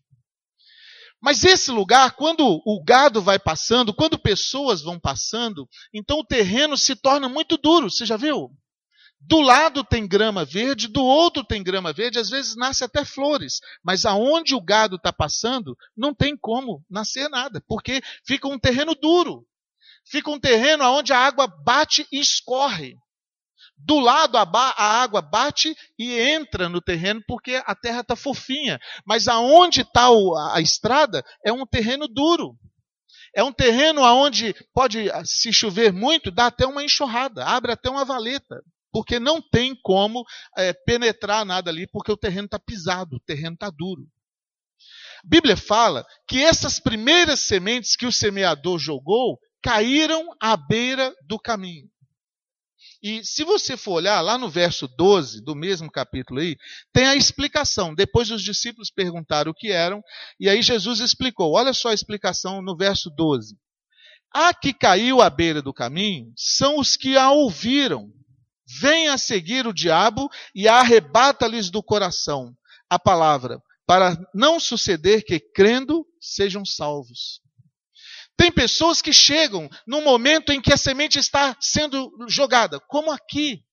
Mas 1.21 1.43
esse 1.43 1.71
lugar, 1.71 2.15
quando 2.15 2.61
o 2.65 2.83
gado 2.83 3.21
vai 3.21 3.37
passando, 3.37 3.93
quando 3.93 4.17
pessoas 4.17 4.81
vão 4.81 4.99
passando, 4.99 5.69
então 5.93 6.17
o 6.17 6.25
terreno 6.25 6.75
se 6.75 6.95
torna 6.95 7.29
muito 7.29 7.57
duro. 7.57 7.91
Você 7.91 8.05
já 8.07 8.17
viu? 8.17 8.49
Do 9.23 9.39
lado 9.39 9.83
tem 9.83 10.07
grama 10.07 10.43
verde, 10.43 10.87
do 10.87 11.03
outro 11.03 11.43
tem 11.43 11.61
grama 11.61 11.93
verde, 11.93 12.17
às 12.17 12.29
vezes 12.29 12.55
nasce 12.55 12.83
até 12.83 13.05
flores, 13.05 13.59
mas 13.83 14.03
aonde 14.03 14.55
o 14.55 14.61
gado 14.61 14.95
está 14.95 15.13
passando, 15.13 15.77
não 15.95 16.13
tem 16.13 16.35
como 16.35 16.83
nascer 16.89 17.29
nada, 17.29 17.63
porque 17.67 18.01
fica 18.25 18.47
um 18.47 18.57
terreno 18.57 18.95
duro. 18.95 19.45
Fica 20.03 20.31
um 20.31 20.39
terreno 20.39 20.83
onde 20.85 21.13
a 21.13 21.19
água 21.19 21.47
bate 21.47 22.07
e 22.11 22.19
escorre. 22.19 22.95
Do 23.77 23.99
lado 23.99 24.37
a, 24.37 24.41
a 24.41 25.01
água 25.01 25.21
bate 25.21 25.75
e 25.97 26.19
entra 26.19 26.67
no 26.67 26.81
terreno 26.81 27.23
porque 27.27 27.61
a 27.63 27.75
terra 27.75 28.01
está 28.01 28.15
fofinha. 28.15 28.79
Mas 29.05 29.27
aonde 29.27 29.81
está 29.81 30.07
a 30.51 30.59
estrada 30.59 31.23
é 31.45 31.53
um 31.53 31.65
terreno 31.65 32.07
duro. 32.07 32.57
É 33.35 33.43
um 33.43 33.53
terreno 33.53 34.01
onde 34.01 34.55
pode 34.73 35.09
se 35.23 35.53
chover 35.53 35.93
muito, 35.93 36.31
dá 36.31 36.47
até 36.47 36.65
uma 36.65 36.83
enxurrada, 36.83 37.45
abre 37.45 37.71
até 37.71 37.89
uma 37.89 38.03
valeta 38.03 38.61
porque 38.91 39.19
não 39.19 39.41
tem 39.41 39.75
como 39.81 40.23
é, 40.57 40.73
penetrar 40.73 41.45
nada 41.45 41.69
ali, 41.69 41.87
porque 41.87 42.11
o 42.11 42.17
terreno 42.17 42.45
está 42.45 42.59
pisado, 42.59 43.15
o 43.15 43.19
terreno 43.19 43.53
está 43.53 43.69
duro. 43.69 44.07
A 45.23 45.27
Bíblia 45.27 45.55
fala 45.55 46.05
que 46.27 46.43
essas 46.43 46.79
primeiras 46.79 47.41
sementes 47.41 47.95
que 47.95 48.05
o 48.05 48.11
semeador 48.11 48.79
jogou 48.79 49.39
caíram 49.61 50.35
à 50.39 50.57
beira 50.57 51.13
do 51.27 51.39
caminho. 51.39 51.87
E 53.03 53.23
se 53.23 53.43
você 53.43 53.75
for 53.75 53.93
olhar 53.93 54.21
lá 54.21 54.37
no 54.37 54.49
verso 54.49 54.87
12 54.87 55.43
do 55.43 55.55
mesmo 55.55 55.91
capítulo 55.91 56.39
aí, 56.39 56.55
tem 56.93 57.07
a 57.07 57.15
explicação. 57.15 57.95
Depois 57.95 58.29
os 58.29 58.43
discípulos 58.43 58.91
perguntaram 58.91 59.51
o 59.51 59.55
que 59.55 59.71
eram, 59.71 60.03
e 60.39 60.47
aí 60.47 60.61
Jesus 60.61 60.99
explicou. 60.99 61.53
Olha 61.53 61.73
só 61.73 61.89
a 61.89 61.93
explicação 61.93 62.61
no 62.61 62.77
verso 62.77 63.09
12. 63.09 63.55
A 64.33 64.53
que 64.53 64.71
caiu 64.71 65.19
à 65.19 65.29
beira 65.29 65.61
do 65.61 65.73
caminho 65.73 66.31
são 66.35 66.79
os 66.79 66.95
que 66.95 67.17
a 67.17 67.31
ouviram 67.31 68.11
vem 68.79 69.07
a 69.07 69.17
seguir 69.17 69.67
o 69.67 69.73
diabo 69.73 70.29
e 70.55 70.67
arrebata-lhes 70.67 71.69
do 71.69 71.83
coração 71.83 72.55
a 72.89 72.99
palavra, 72.99 73.61
para 73.85 74.17
não 74.33 74.59
suceder 74.59 75.23
que, 75.23 75.39
crendo, 75.39 76.05
sejam 76.19 76.65
salvos. 76.65 77.41
Tem 78.37 78.51
pessoas 78.51 79.01
que 79.01 79.13
chegam 79.13 79.69
no 79.85 80.01
momento 80.01 80.51
em 80.51 80.61
que 80.61 80.73
a 80.73 80.77
semente 80.77 81.19
está 81.19 81.55
sendo 81.59 82.11
jogada, 82.27 82.79
como 82.79 83.11
aqui. 83.11 83.63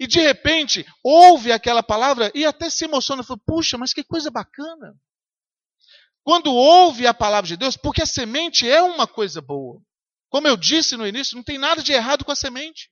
E 0.00 0.06
de 0.06 0.20
repente 0.20 0.84
ouve 1.04 1.52
aquela 1.52 1.82
palavra 1.82 2.32
e 2.34 2.44
até 2.44 2.68
se 2.68 2.84
emociona, 2.84 3.22
fala, 3.22 3.38
puxa, 3.46 3.78
mas 3.78 3.92
que 3.92 4.02
coisa 4.02 4.30
bacana. 4.30 4.94
Quando 6.22 6.52
ouve 6.52 7.06
a 7.06 7.14
palavra 7.14 7.46
de 7.46 7.56
Deus, 7.56 7.76
porque 7.76 8.02
a 8.02 8.06
semente 8.06 8.68
é 8.68 8.82
uma 8.82 9.06
coisa 9.06 9.40
boa. 9.40 9.80
Como 10.30 10.48
eu 10.48 10.56
disse 10.56 10.96
no 10.96 11.06
início, 11.06 11.36
não 11.36 11.44
tem 11.44 11.58
nada 11.58 11.82
de 11.82 11.92
errado 11.92 12.24
com 12.24 12.32
a 12.32 12.36
semente. 12.36 12.90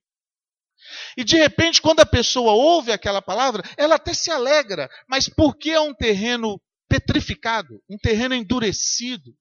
E 1.16 1.24
de 1.24 1.36
repente, 1.36 1.80
quando 1.80 2.00
a 2.00 2.06
pessoa 2.06 2.52
ouve 2.52 2.92
aquela 2.92 3.20
palavra, 3.20 3.62
ela 3.76 3.96
até 3.96 4.14
se 4.14 4.30
alegra, 4.30 4.88
mas 5.08 5.28
porque 5.28 5.70
é 5.70 5.80
um 5.80 5.94
terreno 5.94 6.60
petrificado, 6.88 7.82
um 7.88 7.96
terreno 7.96 8.34
endurecido, 8.34 9.34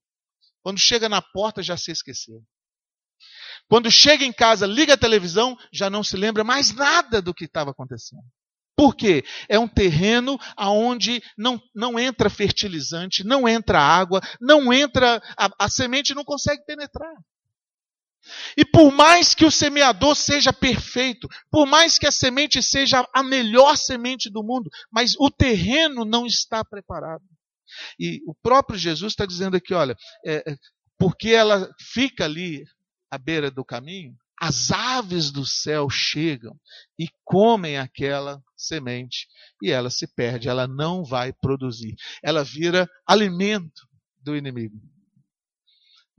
quando 0.61 0.79
chega 0.79 1.09
na 1.09 1.21
porta 1.21 1.61
já 1.61 1.75
se 1.75 1.91
esqueceu. 1.91 2.41
Quando 3.67 3.89
chega 3.89 4.25
em 4.25 4.33
casa, 4.33 4.65
liga 4.65 4.93
a 4.93 4.97
televisão, 4.97 5.57
já 5.71 5.89
não 5.89 6.03
se 6.03 6.17
lembra 6.17 6.43
mais 6.43 6.73
nada 6.73 7.21
do 7.21 7.33
que 7.33 7.45
estava 7.45 7.71
acontecendo. 7.71 8.23
Por 8.75 8.95
quê? 8.95 9.23
É 9.47 9.59
um 9.59 9.67
terreno 9.67 10.39
aonde 10.57 11.21
não, 11.37 11.61
não 11.73 11.99
entra 11.99 12.29
fertilizante, 12.29 13.23
não 13.23 13.47
entra 13.47 13.79
água, 13.79 14.21
não 14.39 14.73
entra. 14.73 15.21
A, 15.37 15.65
a 15.65 15.69
semente 15.69 16.15
não 16.15 16.23
consegue 16.23 16.65
penetrar. 16.65 17.13
E 18.55 18.63
por 18.63 18.91
mais 18.91 19.33
que 19.33 19.45
o 19.45 19.51
semeador 19.51 20.15
seja 20.15 20.53
perfeito, 20.53 21.27
por 21.49 21.65
mais 21.65 21.97
que 21.97 22.07
a 22.07 22.11
semente 22.11 22.61
seja 22.61 23.07
a 23.13 23.23
melhor 23.23 23.75
semente 23.75 24.29
do 24.29 24.43
mundo, 24.43 24.69
mas 24.91 25.15
o 25.19 25.29
terreno 25.29 26.05
não 26.05 26.25
está 26.25 26.63
preparado. 26.63 27.23
E 27.99 28.21
o 28.27 28.35
próprio 28.35 28.77
Jesus 28.77 29.13
está 29.13 29.25
dizendo 29.25 29.55
aqui: 29.55 29.73
olha, 29.73 29.95
é, 30.25 30.51
é, 30.51 30.57
porque 30.97 31.29
ela 31.29 31.69
fica 31.79 32.25
ali 32.25 32.63
à 33.09 33.17
beira 33.17 33.49
do 33.49 33.65
caminho, 33.65 34.15
as 34.39 34.71
aves 34.71 35.31
do 35.31 35.45
céu 35.45 35.89
chegam 35.89 36.59
e 36.97 37.07
comem 37.23 37.77
aquela 37.77 38.41
semente 38.57 39.27
e 39.61 39.71
ela 39.71 39.89
se 39.89 40.07
perde, 40.07 40.49
ela 40.49 40.67
não 40.67 41.03
vai 41.03 41.31
produzir, 41.31 41.95
ela 42.23 42.43
vira 42.43 42.89
alimento 43.05 43.87
do 44.19 44.35
inimigo. 44.35 44.81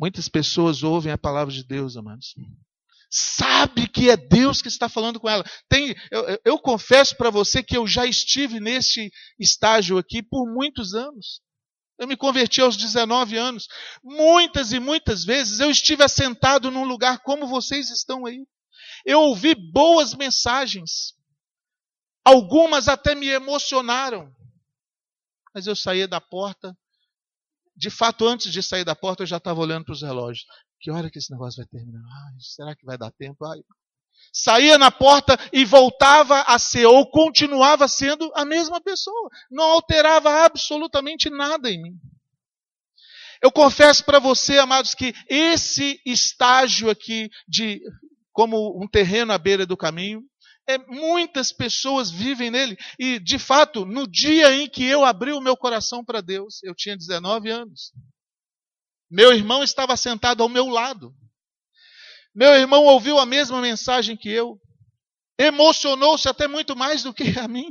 Muitas 0.02 0.28
pessoas 0.28 0.82
ouvem 0.82 1.12
a 1.12 1.16
palavra 1.16 1.54
de 1.54 1.62
Deus, 1.62 1.96
amados. 1.96 2.34
Sabe 3.08 3.86
que 3.86 4.10
é 4.10 4.16
Deus 4.16 4.60
que 4.60 4.66
está 4.66 4.88
falando 4.88 5.20
com 5.20 5.30
ela. 5.30 5.44
Tem, 5.68 5.94
eu, 6.10 6.40
eu 6.44 6.58
confesso 6.58 7.16
para 7.16 7.30
você 7.30 7.62
que 7.62 7.76
eu 7.76 7.86
já 7.86 8.04
estive 8.04 8.58
nesse 8.58 9.12
estágio 9.38 9.96
aqui 9.96 10.20
por 10.20 10.52
muitos 10.52 10.92
anos. 10.92 11.40
Eu 12.00 12.08
me 12.08 12.16
converti 12.16 12.60
aos 12.60 12.76
19 12.76 13.36
anos. 13.36 13.68
Muitas 14.02 14.72
e 14.72 14.80
muitas 14.80 15.24
vezes 15.24 15.60
eu 15.60 15.70
estive 15.70 16.02
assentado 16.02 16.68
num 16.68 16.82
lugar 16.82 17.20
como 17.20 17.46
vocês 17.46 17.88
estão 17.88 18.26
aí. 18.26 18.44
Eu 19.06 19.20
ouvi 19.20 19.54
boas 19.54 20.14
mensagens. 20.14 21.14
Algumas 22.24 22.88
até 22.88 23.14
me 23.14 23.28
emocionaram. 23.28 24.34
Mas 25.54 25.68
eu 25.68 25.76
saía 25.76 26.08
da 26.08 26.20
porta 26.20 26.76
de 27.76 27.90
fato, 27.90 28.26
antes 28.26 28.52
de 28.52 28.62
sair 28.62 28.84
da 28.84 28.94
porta, 28.94 29.22
eu 29.22 29.26
já 29.26 29.38
estava 29.38 29.60
olhando 29.60 29.84
para 29.84 29.92
os 29.92 30.02
relógios. 30.02 30.46
Que 30.80 30.90
hora 30.90 31.10
que 31.10 31.18
esse 31.18 31.30
negócio 31.30 31.62
vai 31.62 31.66
terminar? 31.66 32.00
Ai, 32.00 32.34
será 32.40 32.76
que 32.76 32.84
vai 32.84 32.98
dar 32.98 33.10
tempo? 33.12 33.44
Ai. 33.44 33.60
Saía 34.32 34.78
na 34.78 34.90
porta 34.90 35.38
e 35.52 35.64
voltava 35.64 36.42
a 36.42 36.58
ser, 36.58 36.86
ou 36.86 37.10
continuava 37.10 37.88
sendo 37.88 38.30
a 38.34 38.44
mesma 38.44 38.80
pessoa. 38.80 39.28
Não 39.50 39.64
alterava 39.64 40.44
absolutamente 40.44 41.28
nada 41.28 41.70
em 41.70 41.82
mim. 41.82 41.94
Eu 43.42 43.50
confesso 43.50 44.04
para 44.04 44.20
você, 44.20 44.58
amados, 44.58 44.94
que 44.94 45.12
esse 45.28 46.00
estágio 46.06 46.88
aqui 46.88 47.28
de 47.48 47.80
como 48.32 48.80
um 48.82 48.88
terreno 48.88 49.32
à 49.32 49.38
beira 49.38 49.66
do 49.66 49.76
caminho, 49.76 50.22
é, 50.68 50.78
muitas 50.78 51.52
pessoas 51.52 52.10
vivem 52.10 52.50
nele. 52.50 52.76
E, 52.98 53.18
de 53.18 53.38
fato, 53.38 53.84
no 53.84 54.06
dia 54.06 54.52
em 54.54 54.68
que 54.68 54.84
eu 54.84 55.04
abri 55.04 55.32
o 55.32 55.40
meu 55.40 55.56
coração 55.56 56.04
para 56.04 56.20
Deus, 56.20 56.62
eu 56.62 56.74
tinha 56.74 56.96
19 56.96 57.50
anos. 57.50 57.92
Meu 59.10 59.32
irmão 59.32 59.62
estava 59.62 59.96
sentado 59.96 60.42
ao 60.42 60.48
meu 60.48 60.68
lado. 60.68 61.14
Meu 62.34 62.54
irmão 62.54 62.84
ouviu 62.84 63.18
a 63.18 63.26
mesma 63.26 63.60
mensagem 63.60 64.16
que 64.16 64.30
eu. 64.30 64.58
Emocionou-se 65.38 66.28
até 66.28 66.46
muito 66.46 66.76
mais 66.76 67.02
do 67.02 67.12
que 67.12 67.38
a 67.38 67.46
mim. 67.46 67.68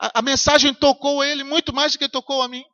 A, 0.00 0.18
a 0.18 0.22
mensagem 0.22 0.74
tocou 0.74 1.22
ele 1.22 1.44
muito 1.44 1.72
mais 1.72 1.92
do 1.92 1.98
que 1.98 2.08
tocou 2.08 2.42
a 2.42 2.48
mim. 2.48 2.64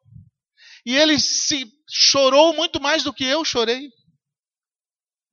E 0.86 0.96
ele 0.96 1.18
se 1.18 1.66
chorou 1.88 2.54
muito 2.54 2.80
mais 2.80 3.02
do 3.02 3.12
que 3.12 3.24
eu 3.24 3.44
chorei. 3.44 3.90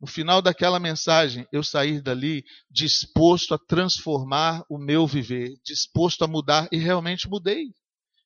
No 0.01 0.08
final 0.08 0.41
daquela 0.41 0.79
mensagem, 0.79 1.48
eu 1.53 1.63
saí 1.63 2.01
dali 2.01 2.43
disposto 2.72 3.53
a 3.53 3.60
transformar 3.60 4.63
o 4.67 4.79
meu 4.79 5.05
viver, 5.05 5.53
disposto 5.63 6.24
a 6.24 6.27
mudar, 6.27 6.67
e 6.72 6.77
realmente 6.77 7.29
mudei. 7.29 7.65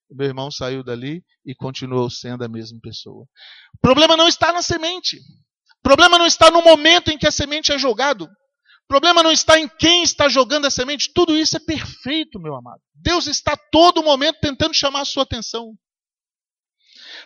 O 0.09 0.15
meu 0.15 0.27
irmão 0.27 0.49
saiu 0.49 0.81
dali 0.81 1.21
e 1.45 1.53
continuou 1.53 2.09
sendo 2.09 2.45
a 2.45 2.47
mesma 2.47 2.79
pessoa. 2.81 3.25
O 3.73 3.79
problema 3.81 4.15
não 4.15 4.25
está 4.25 4.53
na 4.53 4.61
semente. 4.61 5.17
O 5.17 5.83
problema 5.83 6.17
não 6.17 6.25
está 6.25 6.49
no 6.49 6.61
momento 6.61 7.11
em 7.11 7.17
que 7.17 7.27
a 7.27 7.31
semente 7.31 7.73
é 7.73 7.77
jogado. 7.77 8.23
O 8.23 8.87
problema 8.87 9.21
não 9.21 9.31
está 9.31 9.59
em 9.59 9.67
quem 9.67 10.01
está 10.01 10.29
jogando 10.29 10.67
a 10.67 10.71
semente. 10.71 11.11
Tudo 11.13 11.35
isso 11.35 11.57
é 11.57 11.59
perfeito, 11.59 12.39
meu 12.39 12.55
amado. 12.55 12.79
Deus 12.93 13.27
está 13.27 13.57
todo 13.69 14.01
momento 14.01 14.39
tentando 14.39 14.73
chamar 14.73 15.01
a 15.01 15.05
sua 15.05 15.23
atenção 15.23 15.75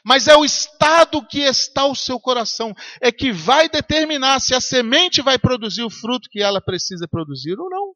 mas 0.04 0.28
é 0.28 0.36
o 0.36 0.46
estado 0.46 1.26
que 1.26 1.40
está 1.40 1.86
o 1.86 1.96
seu 1.96 2.20
coração, 2.20 2.74
é 3.02 3.12
que 3.12 3.32
vai 3.32 3.70
determinar 3.70 4.40
se 4.40 4.54
a 4.54 4.62
semente 4.62 5.22
vai 5.22 5.38
produzir 5.38 5.84
o 5.84 5.90
fruto 5.90 6.30
que 6.30 6.42
ela 6.42 6.62
precisa 6.62 7.08
produzir 7.08 7.60
ou 7.60 7.70
não. 7.70 7.94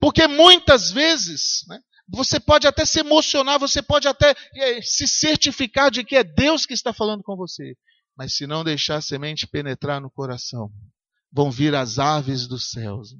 Porque 0.00 0.26
muitas 0.26 0.90
vezes, 0.90 1.64
né, 1.68 1.80
você 2.08 2.40
pode 2.40 2.66
até 2.66 2.84
se 2.84 3.00
emocionar, 3.00 3.58
você 3.58 3.82
pode 3.82 4.08
até 4.08 4.34
é, 4.54 4.80
se 4.80 5.06
certificar 5.06 5.90
de 5.90 6.04
que 6.04 6.16
é 6.16 6.24
Deus 6.24 6.64
que 6.64 6.74
está 6.74 6.92
falando 6.92 7.22
com 7.22 7.36
você, 7.36 7.74
mas 8.16 8.36
se 8.36 8.46
não 8.46 8.64
deixar 8.64 8.96
a 8.96 9.02
semente 9.02 9.46
penetrar 9.46 10.00
no 10.00 10.10
coração, 10.10 10.70
vão 11.32 11.50
vir 11.50 11.74
as 11.74 11.98
aves 11.98 12.46
dos 12.46 12.70
céus, 12.70 13.14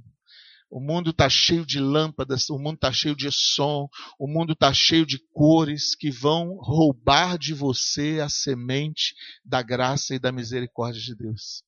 O 0.70 0.80
mundo 0.80 1.10
está 1.10 1.28
cheio 1.30 1.64
de 1.64 1.80
lâmpadas, 1.80 2.50
o 2.50 2.58
mundo 2.58 2.74
está 2.74 2.92
cheio 2.92 3.16
de 3.16 3.30
som, 3.32 3.88
o 4.18 4.26
mundo 4.26 4.52
está 4.52 4.72
cheio 4.72 5.06
de 5.06 5.18
cores 5.32 5.94
que 5.94 6.10
vão 6.10 6.56
roubar 6.60 7.38
de 7.38 7.54
você 7.54 8.20
a 8.20 8.28
semente 8.28 9.14
da 9.42 9.62
graça 9.62 10.14
e 10.14 10.18
da 10.18 10.30
misericórdia 10.30 11.00
de 11.00 11.16
Deus. 11.16 11.62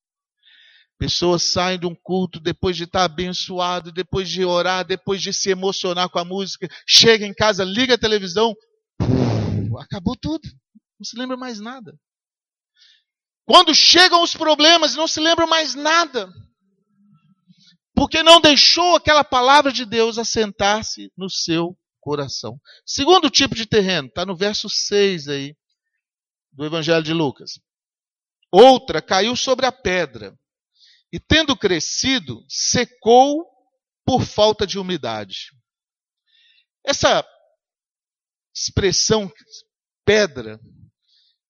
Pessoas 0.99 1.45
saem 1.45 1.78
de 1.78 1.87
um 1.87 1.95
culto 1.95 2.38
depois 2.38 2.76
de 2.76 2.85
estar 2.85 3.04
abençoado, 3.04 3.90
depois 3.90 4.28
de 4.28 4.45
orar, 4.45 4.85
depois 4.85 5.23
de 5.23 5.33
se 5.33 5.49
emocionar 5.49 6.11
com 6.11 6.19
a 6.19 6.25
música, 6.26 6.69
chega 6.87 7.26
em 7.26 7.33
casa, 7.33 7.64
liga 7.64 7.95
a 7.95 7.99
televisão, 7.99 8.54
acabou 9.78 10.14
tudo. 10.14 10.47
Não 10.99 11.04
se 11.04 11.19
lembra 11.19 11.38
mais 11.38 11.59
nada. 11.59 11.99
Quando 13.47 13.75
chegam 13.75 14.23
os 14.23 14.35
problemas, 14.35 14.95
não 14.95 15.09
se 15.09 15.21
lembra 15.21 15.47
mais 15.47 15.75
nada. 15.75 16.30
Porque 17.94 18.23
não 18.23 18.40
deixou 18.40 18.97
aquela 18.97 19.25
palavra 19.25 19.73
de 19.73 19.85
Deus 19.85 20.18
assentar-se 20.18 21.12
no 21.16 21.28
seu 21.28 21.76
coração. 22.00 22.59
Segundo 22.85 23.30
tipo 23.30 23.54
de 23.54 23.66
terreno, 23.66 24.09
está 24.09 24.25
no 24.25 24.37
verso 24.37 24.68
6 24.68 25.28
aí, 25.28 25.54
do 26.52 26.64
Evangelho 26.64 27.02
de 27.02 27.12
Lucas. 27.12 27.52
Outra 28.50 29.00
caiu 29.00 29.37
sobre 29.37 29.66
a 29.66 29.73
pedra 29.73 30.37
e 31.12 31.20
tendo 31.20 31.56
crescido, 31.56 32.44
secou 32.49 33.47
por 34.04 34.25
falta 34.25 34.66
de 34.66 34.78
umidade. 34.78 35.50
Essa 36.85 37.25
expressão 38.54 39.30
pedra, 40.04 40.59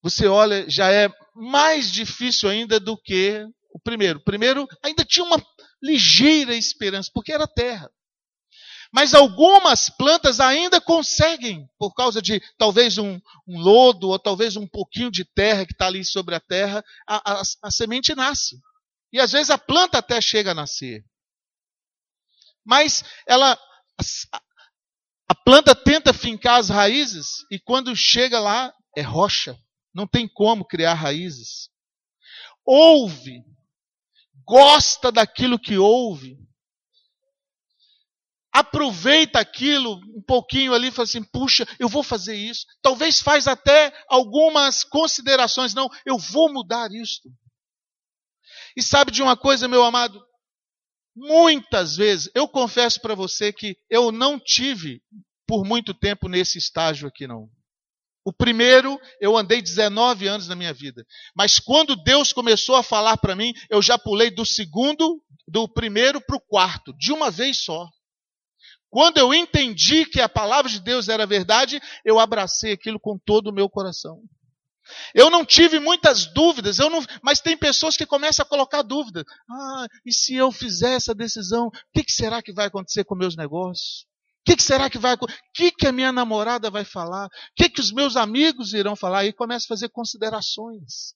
você 0.03 0.27
olha, 0.27 0.69
já 0.69 0.93
é 0.93 1.09
mais 1.35 1.91
difícil 1.91 2.49
ainda 2.49 2.79
do 2.79 2.97
que 2.97 3.47
o 3.73 3.81
primeiro. 3.81 4.19
O 4.19 4.25
primeiro 4.25 4.67
ainda 4.83 5.05
tinha 5.05 5.25
uma 5.25 5.43
ligeira 5.83 6.55
esperança, 6.55 7.11
porque 7.13 7.33
era 7.33 7.47
terra. 7.47 7.91
Mas 8.93 9.15
algumas 9.15 9.89
plantas 9.89 10.41
ainda 10.41 10.81
conseguem, 10.81 11.69
por 11.79 11.95
causa 11.95 12.21
de 12.21 12.43
talvez 12.59 12.99
um, 12.99 13.21
um 13.47 13.61
lodo 13.61 14.09
ou 14.09 14.19
talvez 14.19 14.57
um 14.57 14.67
pouquinho 14.67 15.11
de 15.11 15.25
terra 15.25 15.65
que 15.65 15.73
está 15.73 15.87
ali 15.87 16.05
sobre 16.05 16.35
a 16.35 16.41
terra, 16.41 16.85
a, 17.07 17.33
a, 17.33 17.43
a 17.63 17.71
semente 17.71 18.15
nasce. 18.15 18.59
E 19.13 19.21
às 19.21 19.31
vezes 19.31 19.51
a 19.51 19.59
planta 19.59 19.99
até 19.99 20.21
chega 20.21 20.51
a 20.51 20.55
nascer. 20.55 21.05
Mas 22.65 23.05
ela 23.27 23.53
a, 24.33 24.43
a 25.29 25.35
planta 25.35 25.75
tenta 25.75 26.13
fincar 26.13 26.59
as 26.59 26.69
raízes 26.69 27.45
e 27.51 27.59
quando 27.59 27.95
chega 27.95 28.41
lá 28.41 28.75
é 28.97 29.03
rocha. 29.03 29.57
Não 29.95 30.07
tem 30.07 30.29
como 30.29 30.65
criar 30.65 30.95
raízes. 30.95 31.69
Ouve, 32.65 33.43
gosta 34.51 35.13
daquilo 35.13 35.61
que 35.61 35.79
ouve, 35.79 36.37
aproveita 38.53 39.39
aquilo 39.39 40.01
um 40.17 40.21
pouquinho 40.27 40.75
ali 40.75 40.91
fala 40.91 41.05
assim: 41.05 41.23
puxa, 41.23 41.65
eu 41.79 41.89
vou 41.89 42.03
fazer 42.03 42.35
isso. 42.35 42.67
Talvez 42.83 43.21
faz 43.21 43.47
até 43.47 43.93
algumas 44.09 44.83
considerações, 44.83 45.73
não, 45.73 45.89
eu 46.05 46.19
vou 46.19 46.53
mudar 46.53 46.91
isto. 46.91 47.31
E 48.77 48.83
sabe 48.83 49.13
de 49.13 49.23
uma 49.23 49.37
coisa, 49.37 49.69
meu 49.69 49.85
amado? 49.85 50.21
Muitas 51.15 51.97
vezes, 51.97 52.29
eu 52.35 52.49
confesso 52.49 53.01
para 53.01 53.15
você 53.15 53.53
que 53.53 53.77
eu 53.89 54.11
não 54.11 54.39
tive 54.39 55.01
por 55.47 55.65
muito 55.65 55.95
tempo 55.95 56.29
nesse 56.29 56.59
estágio 56.59 57.07
aqui, 57.07 57.27
não. 57.27 57.49
O 58.25 58.33
primeiro, 58.33 59.01
eu 59.21 59.37
andei 59.37 59.63
19 59.63 60.29
anos 60.29 60.47
na 60.47 60.55
minha 60.55 60.75
vida. 60.75 61.05
Mas 61.35 61.59
quando 61.59 61.97
Deus 61.97 62.33
começou 62.33 62.77
a 62.77 62.83
falar 62.83 63.17
para 63.17 63.35
mim, 63.35 63.53
eu 63.71 63.81
já 63.81 63.99
pulei 63.99 64.31
do 64.31 64.45
segundo, 64.45 65.23
do 65.49 65.67
primeiro 65.69 66.21
para 66.21 66.37
o 66.37 66.41
quarto, 66.41 66.93
de 66.99 67.13
uma 67.13 67.31
vez 67.31 67.59
só. 67.59 67.89
Quando 68.91 69.19
eu 69.19 69.33
entendi 69.33 70.05
que 70.05 70.21
a 70.21 70.29
palavra 70.29 70.71
de 70.71 70.81
Deus 70.81 71.09
era 71.09 71.25
verdade, 71.25 71.81
eu 72.05 72.19
abracei 72.19 72.73
aquilo 72.73 72.99
com 73.01 73.17
todo 73.25 73.49
o 73.49 73.55
meu 73.55 73.71
coração. 73.71 74.21
Eu 75.15 75.31
não 75.31 75.45
tive 75.45 75.79
muitas 75.79 76.27
dúvidas, 76.27 76.79
não, 76.79 77.03
mas 77.23 77.41
tem 77.41 77.57
pessoas 77.57 77.97
que 77.97 78.05
começam 78.05 78.45
a 78.45 78.49
colocar 78.49 78.83
dúvidas. 78.83 79.25
Ah, 79.49 79.87
e 80.05 80.13
se 80.13 80.35
eu 80.35 80.51
fizer 80.51 80.95
essa 80.95 81.15
decisão, 81.15 81.69
o 81.69 81.71
que, 81.95 82.03
que, 82.03 82.13
será 82.13 82.43
que 82.43 82.53
vai 82.53 82.67
acontecer 82.67 83.05
com 83.05 83.15
meus 83.15 83.37
negócios? 83.37 84.05
O 84.41 84.43
que, 84.45 84.57
que, 84.57 84.63
será 84.63 84.89
que 84.89 84.99
vai 84.99 85.15
O 85.15 85.27
que, 85.55 85.71
que 85.71 85.87
a 85.87 85.93
minha 85.93 86.11
namorada 86.11 86.71
vai 86.71 86.85
falar? 86.85 87.27
O 87.27 87.31
que, 87.55 87.69
que 87.69 87.81
os 87.81 87.93
meus 87.93 88.17
amigos 88.17 88.73
irão 88.73 88.97
falar? 88.97 89.27
E 89.27 89.33
começa 89.33 89.67
a 89.67 89.69
fazer 89.69 89.91
considerações. 89.91 91.15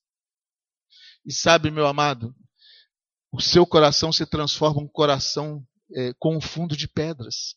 E 1.25 1.33
sabe, 1.33 1.71
meu 1.71 1.87
amado, 1.87 2.35
o 3.31 3.41
seu 3.41 3.65
coração 3.65 4.11
se 4.11 4.25
transforma 4.25 4.81
em 4.81 4.85
um 4.85 4.87
coração 4.87 5.65
é, 5.95 6.13
com 6.19 6.37
um 6.37 6.41
fundo 6.41 6.77
de 6.77 6.87
pedras. 6.87 7.55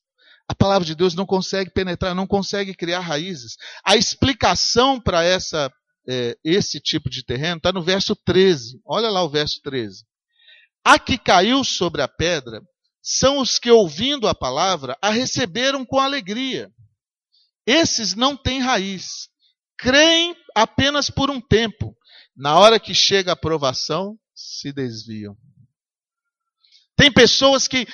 A 0.48 0.54
palavra 0.54 0.87
de 0.87 0.94
Deus 0.94 1.14
não 1.14 1.26
consegue 1.26 1.70
penetrar, 1.70 2.14
não 2.14 2.26
consegue 2.26 2.74
criar 2.74 3.00
raízes. 3.00 3.57
A 3.85 3.96
explicação 3.96 4.98
para 4.98 5.22
é, 6.09 6.38
esse 6.42 6.81
tipo 6.81 7.11
de 7.11 7.22
terreno 7.22 7.59
está 7.59 7.70
no 7.70 7.83
verso 7.83 8.16
13. 8.16 8.81
Olha 8.87 9.11
lá 9.11 9.22
o 9.22 9.28
verso 9.28 9.61
13. 9.62 10.07
A 10.83 10.98
que 10.98 11.18
caiu 11.18 11.62
sobre 11.62 12.00
a 12.00 12.09
pedra 12.09 12.62
são 13.02 13.38
os 13.38 13.58
que, 13.58 13.70
ouvindo 13.70 14.28
a 14.28 14.34
palavra, 14.34 14.96
a 15.00 15.11
receberam 15.11 15.84
com 15.84 15.98
alegria. 15.98 16.70
Esses 17.66 18.14
não 18.14 18.37
têm 18.37 18.61
raiz, 18.61 19.28
creem 19.76 20.37
apenas 20.54 21.11
por 21.11 21.30
um 21.30 21.40
tempo. 21.40 21.96
Na 22.37 22.58
hora 22.58 22.78
que 22.78 22.94
chega 22.94 23.32
a 23.32 23.34
aprovação, 23.34 24.18
se 24.34 24.72
desviam. 24.72 25.37
Tem 26.96 27.12
pessoas 27.12 27.68
que 27.68 27.87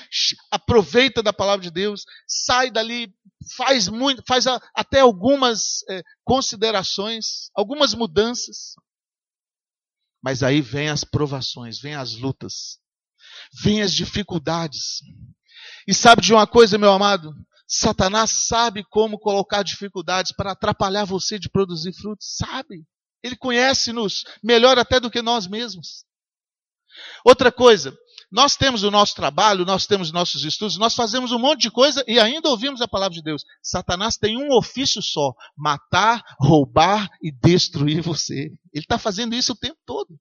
aproveitam 0.51 1.23
da 1.23 1.33
palavra 1.33 1.63
de 1.63 1.71
Deus, 1.71 2.05
sai 2.27 2.71
dali, 2.71 3.15
faz 3.55 3.87
muito, 3.87 4.23
faz 4.27 4.47
a, 4.47 4.59
até 4.75 5.01
algumas 5.01 5.83
é, 5.91 6.03
considerações, 6.25 7.51
algumas 7.55 7.93
mudanças. 7.93 8.75
Mas 10.23 10.43
aí 10.43 10.63
vem 10.63 10.89
as 10.89 11.05
provações, 11.05 11.79
vem 11.79 11.95
as 11.95 12.15
lutas, 12.15 12.79
vem 13.63 13.83
as 13.83 13.93
dificuldades. 13.93 15.01
E 15.87 15.95
sabe 15.95 16.23
de 16.23 16.33
uma 16.33 16.47
coisa, 16.47 16.79
meu 16.79 16.93
amado? 16.93 17.35
Satanás 17.67 18.47
sabe 18.47 18.85
como 18.85 19.19
colocar 19.19 19.63
dificuldades 19.63 20.33
para 20.33 20.53
atrapalhar 20.53 21.05
você 21.05 21.39
de 21.39 21.49
produzir 21.49 21.93
frutos. 21.93 22.37
Sabe. 22.37 22.85
Ele 23.23 23.37
conhece-nos 23.37 24.25
melhor 24.43 24.79
até 24.79 25.01
do 25.01 25.11
que 25.11 25.23
nós 25.23 25.47
mesmos. 25.47 26.05
Outra 27.25 27.51
coisa, 27.51 27.97
nós 28.31 28.57
temos 28.57 28.83
o 28.83 28.91
nosso 28.91 29.15
trabalho, 29.15 29.65
nós 29.65 29.87
temos 29.87 30.13
nossos 30.13 30.45
estudos, 30.45 30.77
nós 30.77 30.95
fazemos 30.95 31.33
um 31.33 31.39
monte 31.39 31.63
de 31.63 31.71
coisa 31.71 32.05
e 32.07 32.19
ainda 32.19 32.49
ouvimos 32.49 32.81
a 32.81 32.89
palavra 32.89 33.15
de 33.15 33.23
Deus. 33.23 33.45
Satanás 33.63 34.17
tem 34.17 34.37
um 34.37 34.53
ofício 34.57 35.01
só: 35.01 35.33
matar, 35.57 36.23
roubar 36.39 37.09
e 37.23 37.33
destruir 37.33 38.03
você. 38.03 38.53
Ele 38.73 38.85
está 38.85 38.99
fazendo 38.99 39.35
isso 39.35 39.53
o 39.53 39.57
tempo 39.57 39.79
todo. 39.87 40.19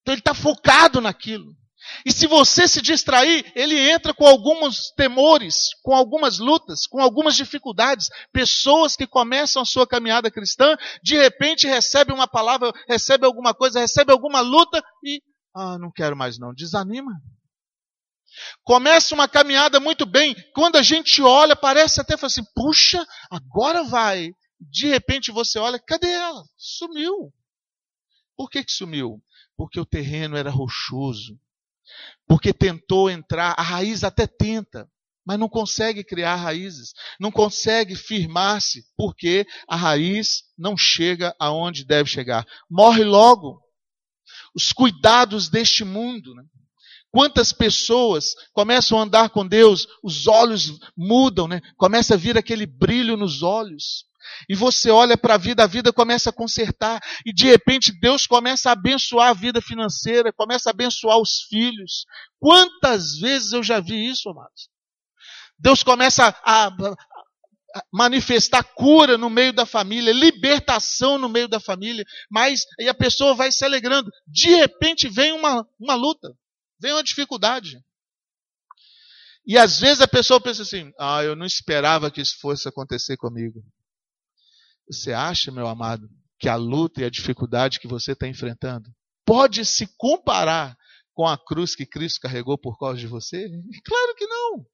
Então 0.00 0.12
ele 0.14 0.20
está 0.20 0.34
focado 0.34 1.00
naquilo. 1.00 1.56
E 2.04 2.12
se 2.12 2.26
você 2.26 2.66
se 2.68 2.80
distrair, 2.80 3.50
ele 3.54 3.78
entra 3.78 4.14
com 4.14 4.26
alguns 4.26 4.90
temores, 4.96 5.74
com 5.82 5.94
algumas 5.94 6.38
lutas, 6.38 6.86
com 6.86 7.00
algumas 7.00 7.36
dificuldades. 7.36 8.08
Pessoas 8.32 8.96
que 8.96 9.06
começam 9.06 9.62
a 9.62 9.66
sua 9.66 9.86
caminhada 9.86 10.30
cristã, 10.30 10.76
de 11.02 11.16
repente 11.16 11.66
recebem 11.66 12.14
uma 12.14 12.28
palavra, 12.28 12.72
recebem 12.88 13.26
alguma 13.26 13.54
coisa, 13.54 13.80
recebem 13.80 14.12
alguma 14.12 14.40
luta 14.40 14.82
e 15.04 15.20
ah, 15.54 15.78
não 15.78 15.90
quero 15.90 16.16
mais 16.16 16.38
não. 16.38 16.54
Desanima. 16.54 17.12
Começa 18.62 19.14
uma 19.14 19.28
caminhada 19.28 19.80
muito 19.80 20.06
bem. 20.06 20.36
Quando 20.54 20.76
a 20.76 20.82
gente 20.82 21.22
olha, 21.22 21.56
parece 21.56 22.00
até 22.00 22.14
assim, 22.20 22.44
puxa, 22.54 23.04
agora 23.30 23.82
vai. 23.82 24.30
De 24.60 24.86
repente 24.86 25.32
você 25.32 25.58
olha, 25.58 25.78
cadê 25.78 26.10
ela? 26.10 26.44
Sumiu. 26.56 27.32
Por 28.36 28.48
que, 28.48 28.62
que 28.62 28.72
sumiu? 28.72 29.20
Porque 29.56 29.80
o 29.80 29.86
terreno 29.86 30.36
era 30.36 30.50
rochoso. 30.50 31.38
Porque 32.26 32.52
tentou 32.52 33.10
entrar, 33.10 33.54
a 33.56 33.62
raiz 33.62 34.04
até 34.04 34.26
tenta, 34.26 34.88
mas 35.26 35.38
não 35.38 35.48
consegue 35.48 36.02
criar 36.02 36.36
raízes, 36.36 36.92
não 37.20 37.30
consegue 37.30 37.94
firmar-se, 37.94 38.82
porque 38.96 39.46
a 39.68 39.76
raiz 39.76 40.42
não 40.56 40.76
chega 40.76 41.34
aonde 41.38 41.84
deve 41.84 42.08
chegar. 42.08 42.46
Morre 42.70 43.04
logo 43.04 43.60
os 44.54 44.72
cuidados 44.72 45.48
deste 45.48 45.84
mundo. 45.84 46.34
Né? 46.34 46.42
Quantas 47.10 47.52
pessoas 47.52 48.34
começam 48.52 48.98
a 48.98 49.02
andar 49.02 49.30
com 49.30 49.46
Deus, 49.46 49.86
os 50.02 50.26
olhos 50.26 50.78
mudam, 50.96 51.46
né? 51.46 51.60
começa 51.76 52.14
a 52.14 52.16
vir 52.16 52.36
aquele 52.36 52.66
brilho 52.66 53.16
nos 53.16 53.42
olhos. 53.42 54.07
E 54.48 54.54
você 54.54 54.90
olha 54.90 55.16
para 55.16 55.34
a 55.34 55.38
vida, 55.38 55.64
a 55.64 55.66
vida 55.66 55.92
começa 55.92 56.30
a 56.30 56.32
consertar, 56.32 57.00
e 57.24 57.32
de 57.32 57.46
repente 57.46 57.92
Deus 58.00 58.26
começa 58.26 58.68
a 58.68 58.72
abençoar 58.72 59.30
a 59.30 59.34
vida 59.34 59.60
financeira, 59.60 60.32
começa 60.32 60.70
a 60.70 60.72
abençoar 60.72 61.18
os 61.18 61.42
filhos. 61.48 62.04
Quantas 62.38 63.18
vezes 63.18 63.52
eu 63.52 63.62
já 63.62 63.80
vi 63.80 64.08
isso, 64.08 64.28
amados? 64.28 64.68
Deus 65.58 65.82
começa 65.82 66.34
a, 66.44 66.70
manifestar 67.92 68.62
cura 68.62 69.18
no 69.18 69.28
meio 69.28 69.52
da 69.52 69.66
família, 69.66 70.12
libertação 70.12 71.18
no 71.18 71.28
meio 71.28 71.48
da 71.48 71.60
família, 71.60 72.04
mas 72.30 72.64
aí 72.78 72.88
a 72.88 72.94
pessoa 72.94 73.34
vai 73.34 73.52
se 73.52 73.64
alegrando. 73.64 74.10
De 74.26 74.54
repente 74.54 75.08
vem 75.08 75.32
uma, 75.32 75.66
uma 75.78 75.94
luta, 75.94 76.32
vem 76.80 76.92
uma 76.92 77.02
dificuldade. 77.02 77.78
E 79.46 79.56
às 79.56 79.80
vezes 79.80 80.00
a 80.00 80.08
pessoa 80.08 80.40
pensa 80.40 80.62
assim: 80.62 80.92
ah, 80.98 81.22
eu 81.22 81.34
não 81.34 81.46
esperava 81.46 82.10
que 82.10 82.20
isso 82.20 82.38
fosse 82.40 82.68
acontecer 82.68 83.16
comigo. 83.16 83.62
Você 84.90 85.12
acha, 85.12 85.50
meu 85.50 85.66
amado, 85.66 86.08
que 86.38 86.48
a 86.48 86.56
luta 86.56 87.00
e 87.00 87.04
a 87.04 87.10
dificuldade 87.10 87.80
que 87.80 87.88
você 87.88 88.12
está 88.12 88.26
enfrentando 88.26 88.88
pode 89.24 89.64
se 89.64 89.86
comparar 89.96 90.76
com 91.12 91.26
a 91.26 91.36
cruz 91.36 91.74
que 91.74 91.84
Cristo 91.84 92.20
carregou 92.20 92.56
por 92.56 92.78
causa 92.78 92.98
de 92.98 93.06
você? 93.06 93.48
Claro 93.84 94.14
que 94.14 94.26
não. 94.26 94.64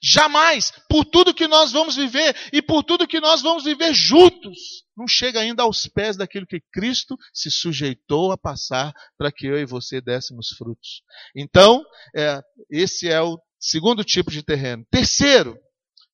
Jamais, 0.00 0.70
por 0.88 1.04
tudo 1.04 1.34
que 1.34 1.48
nós 1.48 1.72
vamos 1.72 1.96
viver 1.96 2.36
e 2.52 2.62
por 2.62 2.84
tudo 2.84 3.06
que 3.06 3.20
nós 3.20 3.42
vamos 3.42 3.64
viver 3.64 3.92
juntos, 3.92 4.84
não 4.96 5.08
chega 5.08 5.40
ainda 5.40 5.64
aos 5.64 5.86
pés 5.86 6.16
daquilo 6.16 6.46
que 6.46 6.60
Cristo 6.72 7.16
se 7.32 7.50
sujeitou 7.50 8.30
a 8.30 8.38
passar 8.38 8.92
para 9.16 9.32
que 9.32 9.46
eu 9.46 9.58
e 9.58 9.66
você 9.66 10.00
dessemos 10.00 10.50
frutos. 10.56 11.02
Então, 11.34 11.82
é, 12.16 12.40
esse 12.70 13.08
é 13.08 13.20
o 13.20 13.40
segundo 13.58 14.04
tipo 14.04 14.30
de 14.30 14.42
terreno. 14.42 14.86
Terceiro, 14.90 15.58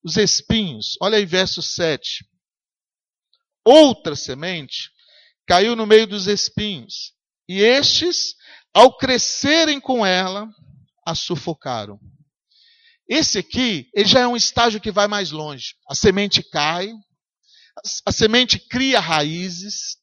os 0.02 0.16
espinhos. 0.16 0.96
Olha 1.02 1.18
aí, 1.18 1.26
verso 1.26 1.60
7. 1.60 2.24
Outra 3.64 4.14
semente 4.14 4.90
caiu 5.46 5.74
no 5.74 5.86
meio 5.86 6.06
dos 6.06 6.26
espinhos, 6.26 7.12
e 7.48 7.60
estes, 7.60 8.34
ao 8.72 8.96
crescerem 8.96 9.80
com 9.80 10.04
ela, 10.04 10.48
a 11.06 11.14
sufocaram. 11.14 11.98
Esse 13.08 13.38
aqui, 13.38 13.90
ele 13.94 14.08
já 14.08 14.20
é 14.20 14.26
um 14.26 14.36
estágio 14.36 14.80
que 14.80 14.90
vai 14.90 15.06
mais 15.06 15.30
longe. 15.30 15.74
A 15.88 15.94
semente 15.94 16.42
cai, 16.42 16.90
a 18.06 18.12
semente 18.12 18.58
cria 18.58 19.00
raízes, 19.00 19.98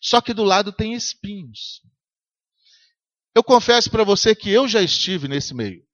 só 0.00 0.20
que 0.20 0.34
do 0.34 0.44
lado 0.44 0.72
tem 0.72 0.92
espinhos. 0.92 1.80
Eu 3.34 3.42
confesso 3.42 3.90
para 3.90 4.04
você 4.04 4.34
que 4.34 4.50
eu 4.50 4.68
já 4.68 4.82
estive 4.82 5.26
nesse 5.26 5.54
meio. 5.54 5.84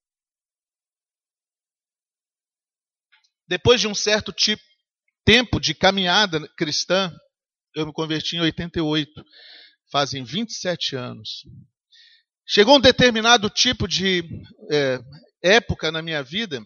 Depois 3.46 3.80
de 3.80 3.88
um 3.88 3.94
certo 3.94 4.32
tipo, 4.32 4.62
tempo 5.30 5.60
de 5.60 5.74
caminhada 5.74 6.40
cristã, 6.56 7.14
eu 7.76 7.86
me 7.86 7.92
converti 7.92 8.34
em 8.34 8.40
88, 8.40 9.08
fazem 9.92 10.24
27 10.24 10.96
anos. 10.96 11.44
Chegou 12.44 12.78
um 12.78 12.80
determinado 12.80 13.48
tipo 13.48 13.86
de 13.86 14.24
é, 14.72 14.98
época 15.40 15.92
na 15.92 16.02
minha 16.02 16.20
vida 16.20 16.60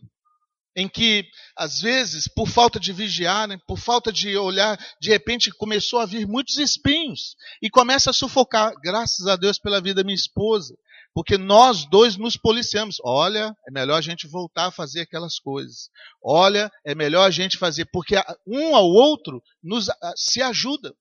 em 0.74 0.88
que, 0.88 1.26
às 1.54 1.82
vezes, 1.82 2.24
por 2.26 2.48
falta 2.48 2.80
de 2.80 2.90
vigiar, 2.90 3.46
né, 3.46 3.58
por 3.68 3.78
falta 3.78 4.10
de 4.10 4.34
olhar, 4.34 4.78
de 4.98 5.10
repente 5.10 5.50
começou 5.50 5.98
a 5.98 6.06
vir 6.06 6.26
muitos 6.26 6.56
espinhos 6.56 7.36
e 7.60 7.68
começa 7.68 8.08
a 8.08 8.14
sufocar. 8.14 8.72
Graças 8.82 9.26
a 9.26 9.36
Deus 9.36 9.58
pela 9.58 9.78
vida 9.78 9.96
da 9.96 10.04
minha 10.04 10.16
esposa, 10.16 10.74
porque 11.14 11.38
nós 11.38 11.86
dois 11.86 12.16
nos 12.16 12.36
policiamos. 12.36 12.96
Olha, 13.04 13.56
é 13.66 13.70
melhor 13.70 13.96
a 13.96 14.00
gente 14.00 14.26
voltar 14.26 14.66
a 14.66 14.72
fazer 14.72 15.02
aquelas 15.02 15.38
coisas. 15.38 15.88
Olha, 16.22 16.70
é 16.84 16.94
melhor 16.94 17.24
a 17.24 17.30
gente 17.30 17.56
fazer, 17.56 17.84
porque 17.86 18.16
um 18.46 18.74
ao 18.74 18.86
outro 18.86 19.40
nos 19.62 19.86
se 20.16 20.42
ajuda. 20.42 20.94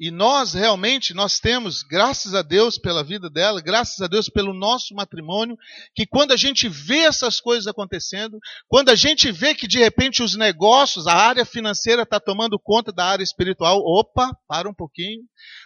E 0.00 0.10
nós 0.10 0.54
realmente, 0.54 1.12
nós 1.12 1.38
temos, 1.38 1.82
graças 1.82 2.34
a 2.34 2.40
Deus 2.40 2.78
pela 2.78 3.04
vida 3.04 3.28
dela, 3.28 3.60
graças 3.60 4.00
a 4.00 4.06
Deus 4.06 4.30
pelo 4.30 4.54
nosso 4.54 4.94
matrimônio, 4.94 5.58
que 5.94 6.06
quando 6.06 6.32
a 6.32 6.38
gente 6.38 6.70
vê 6.70 7.00
essas 7.00 7.38
coisas 7.38 7.66
acontecendo, 7.66 8.38
quando 8.66 8.88
a 8.88 8.94
gente 8.94 9.30
vê 9.30 9.54
que 9.54 9.68
de 9.68 9.78
repente 9.78 10.22
os 10.22 10.34
negócios, 10.34 11.06
a 11.06 11.12
área 11.12 11.44
financeira 11.44 12.04
está 12.04 12.18
tomando 12.18 12.58
conta 12.58 12.90
da 12.90 13.04
área 13.04 13.22
espiritual, 13.22 13.78
opa, 13.80 14.34
para 14.48 14.70
um 14.70 14.74
pouquinho. 14.74 15.20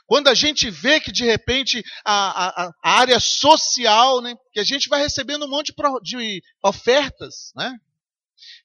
Quando 0.04 0.26
a 0.26 0.34
gente 0.34 0.68
vê 0.68 0.98
que 0.98 1.12
de 1.12 1.24
repente 1.24 1.84
a, 2.04 2.64
a, 2.64 2.70
a 2.82 2.90
área 2.98 3.20
social, 3.20 4.20
né, 4.20 4.34
que 4.52 4.58
a 4.58 4.64
gente 4.64 4.88
vai 4.88 5.00
recebendo 5.00 5.46
um 5.46 5.48
monte 5.48 5.72
de, 5.72 6.02
de 6.02 6.42
ofertas, 6.60 7.52
né? 7.54 7.72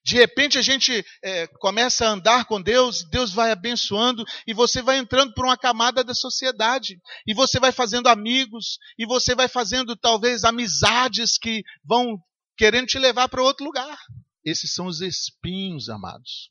De 0.03 0.15
repente 0.15 0.57
a 0.57 0.61
gente 0.61 1.05
é, 1.23 1.47
começa 1.59 2.05
a 2.05 2.09
andar 2.09 2.45
com 2.45 2.61
Deus, 2.61 3.03
Deus 3.09 3.31
vai 3.33 3.51
abençoando 3.51 4.23
e 4.47 4.53
você 4.53 4.81
vai 4.81 4.97
entrando 4.97 5.33
por 5.33 5.45
uma 5.45 5.57
camada 5.57 6.03
da 6.03 6.13
sociedade. 6.13 6.99
E 7.27 7.33
você 7.33 7.59
vai 7.59 7.71
fazendo 7.71 8.07
amigos, 8.07 8.77
e 8.97 9.05
você 9.05 9.35
vai 9.35 9.47
fazendo 9.47 9.95
talvez 9.95 10.43
amizades 10.43 11.37
que 11.37 11.63
vão 11.83 12.19
querendo 12.57 12.87
te 12.87 12.99
levar 12.99 13.29
para 13.29 13.43
outro 13.43 13.65
lugar. 13.65 13.97
Esses 14.43 14.73
são 14.73 14.87
os 14.87 15.01
espinhos, 15.01 15.89
amados. 15.89 16.49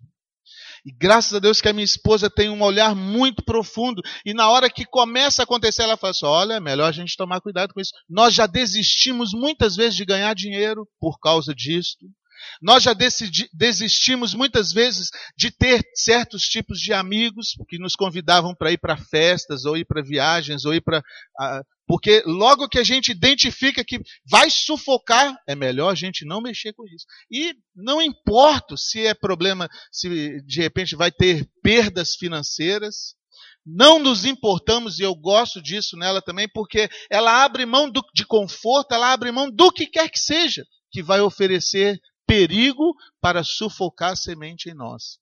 E 0.84 0.92
graças 0.92 1.34
a 1.34 1.38
Deus 1.38 1.60
que 1.60 1.68
a 1.68 1.72
minha 1.72 1.84
esposa 1.84 2.30
tem 2.30 2.48
um 2.48 2.62
olhar 2.62 2.94
muito 2.94 3.42
profundo. 3.42 4.02
E 4.24 4.32
na 4.32 4.48
hora 4.48 4.70
que 4.70 4.84
começa 4.84 5.42
a 5.42 5.44
acontecer, 5.44 5.82
ela 5.82 5.96
fala 5.96 6.12
assim: 6.12 6.26
olha, 6.26 6.54
é 6.54 6.60
melhor 6.60 6.88
a 6.88 6.92
gente 6.92 7.16
tomar 7.16 7.40
cuidado 7.40 7.74
com 7.74 7.80
isso. 7.80 7.92
Nós 8.08 8.34
já 8.34 8.46
desistimos 8.46 9.32
muitas 9.32 9.76
vezes 9.76 9.96
de 9.96 10.04
ganhar 10.04 10.34
dinheiro 10.34 10.86
por 11.00 11.18
causa 11.18 11.54
disto. 11.54 12.06
Nós 12.60 12.82
já 12.82 12.94
desistimos 13.52 14.34
muitas 14.34 14.72
vezes 14.72 15.08
de 15.36 15.50
ter 15.50 15.82
certos 15.94 16.42
tipos 16.42 16.78
de 16.78 16.92
amigos 16.92 17.54
que 17.68 17.78
nos 17.78 17.94
convidavam 17.94 18.54
para 18.54 18.72
ir 18.72 18.78
para 18.78 18.96
festas, 18.96 19.64
ou 19.64 19.76
ir 19.76 19.84
para 19.84 20.02
viagens, 20.02 20.64
ou 20.64 20.74
ir 20.74 20.80
para. 20.80 21.02
Porque 21.86 22.22
logo 22.26 22.68
que 22.68 22.78
a 22.78 22.84
gente 22.84 23.10
identifica 23.10 23.84
que 23.84 23.98
vai 24.30 24.50
sufocar, 24.50 25.34
é 25.48 25.54
melhor 25.54 25.90
a 25.90 25.94
gente 25.94 26.24
não 26.24 26.40
mexer 26.40 26.74
com 26.74 26.84
isso. 26.86 27.06
E 27.30 27.54
não 27.74 28.02
importa 28.02 28.76
se 28.76 29.06
é 29.06 29.14
problema, 29.14 29.68
se 29.90 30.42
de 30.42 30.60
repente 30.60 30.94
vai 30.94 31.10
ter 31.10 31.48
perdas 31.62 32.14
financeiras, 32.18 33.16
não 33.64 33.98
nos 33.98 34.24
importamos, 34.24 34.98
e 34.98 35.02
eu 35.02 35.14
gosto 35.14 35.62
disso 35.62 35.96
nela 35.96 36.22
também, 36.22 36.48
porque 36.48 36.88
ela 37.10 37.44
abre 37.44 37.66
mão 37.66 37.90
do, 37.90 38.02
de 38.14 38.24
conforto, 38.24 38.92
ela 38.92 39.12
abre 39.12 39.30
mão 39.30 39.50
do 39.50 39.70
que 39.70 39.86
quer 39.86 40.08
que 40.10 40.18
seja, 40.18 40.64
que 40.90 41.02
vai 41.02 41.20
oferecer 41.20 41.98
perigo 42.28 42.94
para 43.22 43.42
sufocar 43.42 44.12
a 44.12 44.16
semente 44.16 44.68
em 44.68 44.74
nós. 44.74 45.18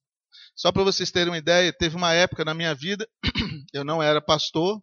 Só 0.56 0.72
para 0.72 0.82
vocês 0.82 1.12
terem 1.12 1.30
uma 1.30 1.38
ideia, 1.38 1.72
teve 1.72 1.94
uma 1.94 2.12
época 2.12 2.44
na 2.44 2.52
minha 2.52 2.74
vida, 2.74 3.08
eu 3.72 3.84
não 3.84 4.02
era 4.02 4.20
pastor, 4.20 4.82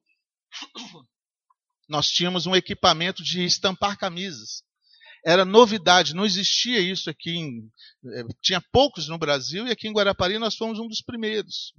nós 1.89 2.07
tínhamos 2.07 2.47
um 2.47 2.55
equipamento 2.55 3.21
de 3.21 3.43
estampar 3.43 3.97
camisas. 3.97 4.63
Era 5.25 5.45
novidade, 5.45 6.13
não 6.13 6.25
existia 6.25 6.79
isso 6.79 7.09
aqui. 7.09 7.31
Em, 7.31 7.71
eh, 8.13 8.23
tinha 8.41 8.62
poucos 8.71 9.07
no 9.07 9.17
Brasil 9.17 9.67
e 9.67 9.71
aqui 9.71 9.88
em 9.88 9.93
Guarapari 9.93 10.38
nós 10.38 10.55
fomos 10.55 10.79
um 10.79 10.88
dos 10.88 11.01
primeiros. 11.01 11.73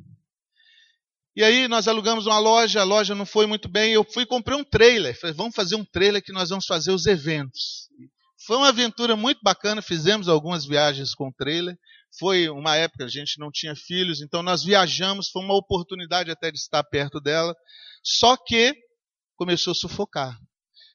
E 1.37 1.43
aí 1.43 1.69
nós 1.69 1.89
alugamos 1.89 2.27
uma 2.27 2.39
loja, 2.39 2.81
a 2.81 2.85
loja 2.85 3.15
não 3.15 3.27
foi 3.27 3.47
muito 3.47 3.69
bem, 3.69 3.93
eu 3.93 4.05
fui 4.05 4.23
e 4.23 4.27
comprei 4.27 4.57
um 4.57 4.65
trailer. 4.65 5.19
Falei, 5.19 5.35
vamos 5.35 5.55
fazer 5.55 5.75
um 5.75 5.85
trailer 5.85 6.23
que 6.23 6.33
nós 6.33 6.51
vamos 6.51 6.65
fazer 6.65 6.93
os 6.93 7.07
eventos. 7.07 7.89
Foi 8.47 8.57
uma 8.59 8.69
aventura 8.69 9.17
muito 9.17 9.41
bacana, 9.43 9.81
fizemos 9.81 10.29
algumas 10.29 10.67
viagens 10.67 11.15
com 11.15 11.33
trailer. 11.33 11.77
Foi 12.19 12.49
uma 12.49 12.77
época 12.77 13.05
a 13.05 13.09
gente 13.09 13.39
não 13.39 13.51
tinha 13.51 13.75
filhos, 13.75 14.21
então 14.21 14.43
nós 14.43 14.63
viajamos, 14.63 15.31
foi 15.31 15.43
uma 15.43 15.57
oportunidade 15.57 16.31
até 16.31 16.51
de 16.51 16.59
estar 16.59 16.85
perto 16.85 17.21
dela. 17.21 17.55
Só 18.03 18.37
que 18.37 18.75
começou 19.37 19.71
a 19.73 19.75
sufocar, 19.75 20.39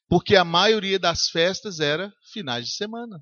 porque 0.08 0.36
a 0.36 0.46
maioria 0.46 1.00
das 1.00 1.30
festas 1.30 1.80
era 1.80 2.14
finais 2.32 2.68
de 2.68 2.76
semana. 2.76 3.20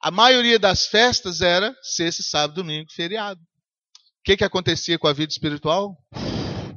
A 0.00 0.12
maioria 0.12 0.58
das 0.58 0.86
festas 0.86 1.40
era 1.40 1.76
sexta, 1.82 2.22
sábado, 2.22 2.62
domingo, 2.62 2.88
feriado. 2.92 3.40
O 3.40 4.22
que, 4.24 4.36
que 4.36 4.44
acontecia 4.44 4.96
com 4.96 5.08
a 5.08 5.12
vida 5.12 5.32
espiritual? 5.32 5.96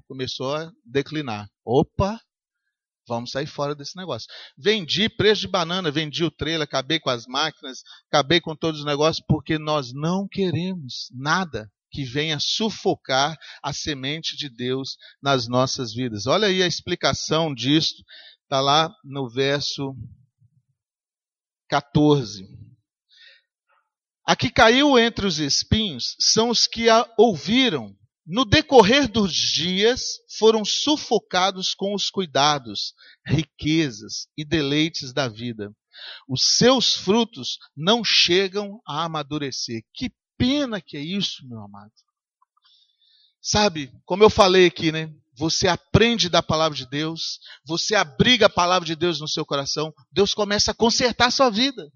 Começou 0.08 0.56
a 0.56 0.72
declinar. 0.84 1.48
Opa, 1.64 2.20
Vamos 3.08 3.32
sair 3.32 3.48
fora 3.48 3.76
desse 3.76 3.98
negócio. 3.98 4.28
Vendi 4.58 5.10
preço 5.10 5.42
de 5.42 5.48
banana, 5.48 5.92
vendi 5.92 6.24
o 6.24 6.32
trailer, 6.32 6.64
acabei 6.64 7.00
com 7.00 7.10
as 7.10 7.26
máquinas, 7.26 7.82
acabei 8.08 8.40
com 8.40 8.56
todos 8.56 8.82
os 8.82 8.86
negócios, 8.86 9.26
porque 9.28 9.58
nós 9.58 9.92
não 9.94 10.28
queremos 10.28 11.10
nada 11.12 11.70
que 11.92 12.06
venha 12.06 12.40
sufocar 12.40 13.38
a 13.62 13.74
semente 13.74 14.38
de 14.38 14.50
Deus 14.50 14.96
nas 15.22 15.48
nossas 15.48 15.94
vidas. 15.94 16.26
Olha 16.26 16.48
aí 16.48 16.64
a 16.64 16.68
explicação 16.68 17.54
disso, 17.54 18.04
está 18.44 18.62
lá 18.62 18.94
no 19.04 19.30
verso 19.30 19.94
14. 21.70 22.48
A 24.26 24.36
que 24.36 24.50
caiu 24.50 24.98
entre 24.98 25.26
os 25.26 25.40
espinhos 25.40 26.16
são 26.20 26.50
os 26.50 26.68
que 26.68 26.90
a 26.90 27.06
ouviram 27.18 27.94
no 28.26 28.46
decorrer 28.46 29.08
dos 29.08 29.34
dias, 29.34 30.20
foram 30.38 30.64
sufocados 30.64 31.74
com 31.74 31.94
os 31.96 32.10
cuidados, 32.10 32.94
riquezas 33.26 34.28
e 34.38 34.46
deleites 34.46 35.12
da 35.12 35.28
vida. 35.28 35.74
Os 36.28 36.58
seus 36.58 36.94
frutos 36.94 37.58
não 37.76 38.04
chegam 38.04 38.80
a 38.88 39.04
amadurecer. 39.04 39.84
Que 39.94 40.12
pena 40.38 40.80
que 40.80 40.98
é 40.98 41.02
isso, 41.02 41.48
meu 41.48 41.60
amado. 41.62 41.92
Sabe, 43.42 43.92
como 44.06 44.24
eu 44.24 44.30
falei 44.30 44.68
aqui, 44.68 44.92
né? 44.92 45.12
Você 45.34 45.68
aprende 45.68 46.30
da 46.30 46.44
palavra 46.44 46.78
de 46.78 46.88
Deus, 46.88 47.40
você 47.66 47.96
abriga 47.96 48.46
a 48.46 48.50
palavra 48.50 48.86
de 48.86 48.96
Deus 48.96 49.20
no 49.20 49.28
seu 49.28 49.46
coração, 49.46 49.92
Deus 50.12 50.34
começa 50.34 50.72
a 50.72 50.76
consertar 50.76 51.28
a 51.28 51.32
sua 51.32 51.50
vida. 51.50 51.92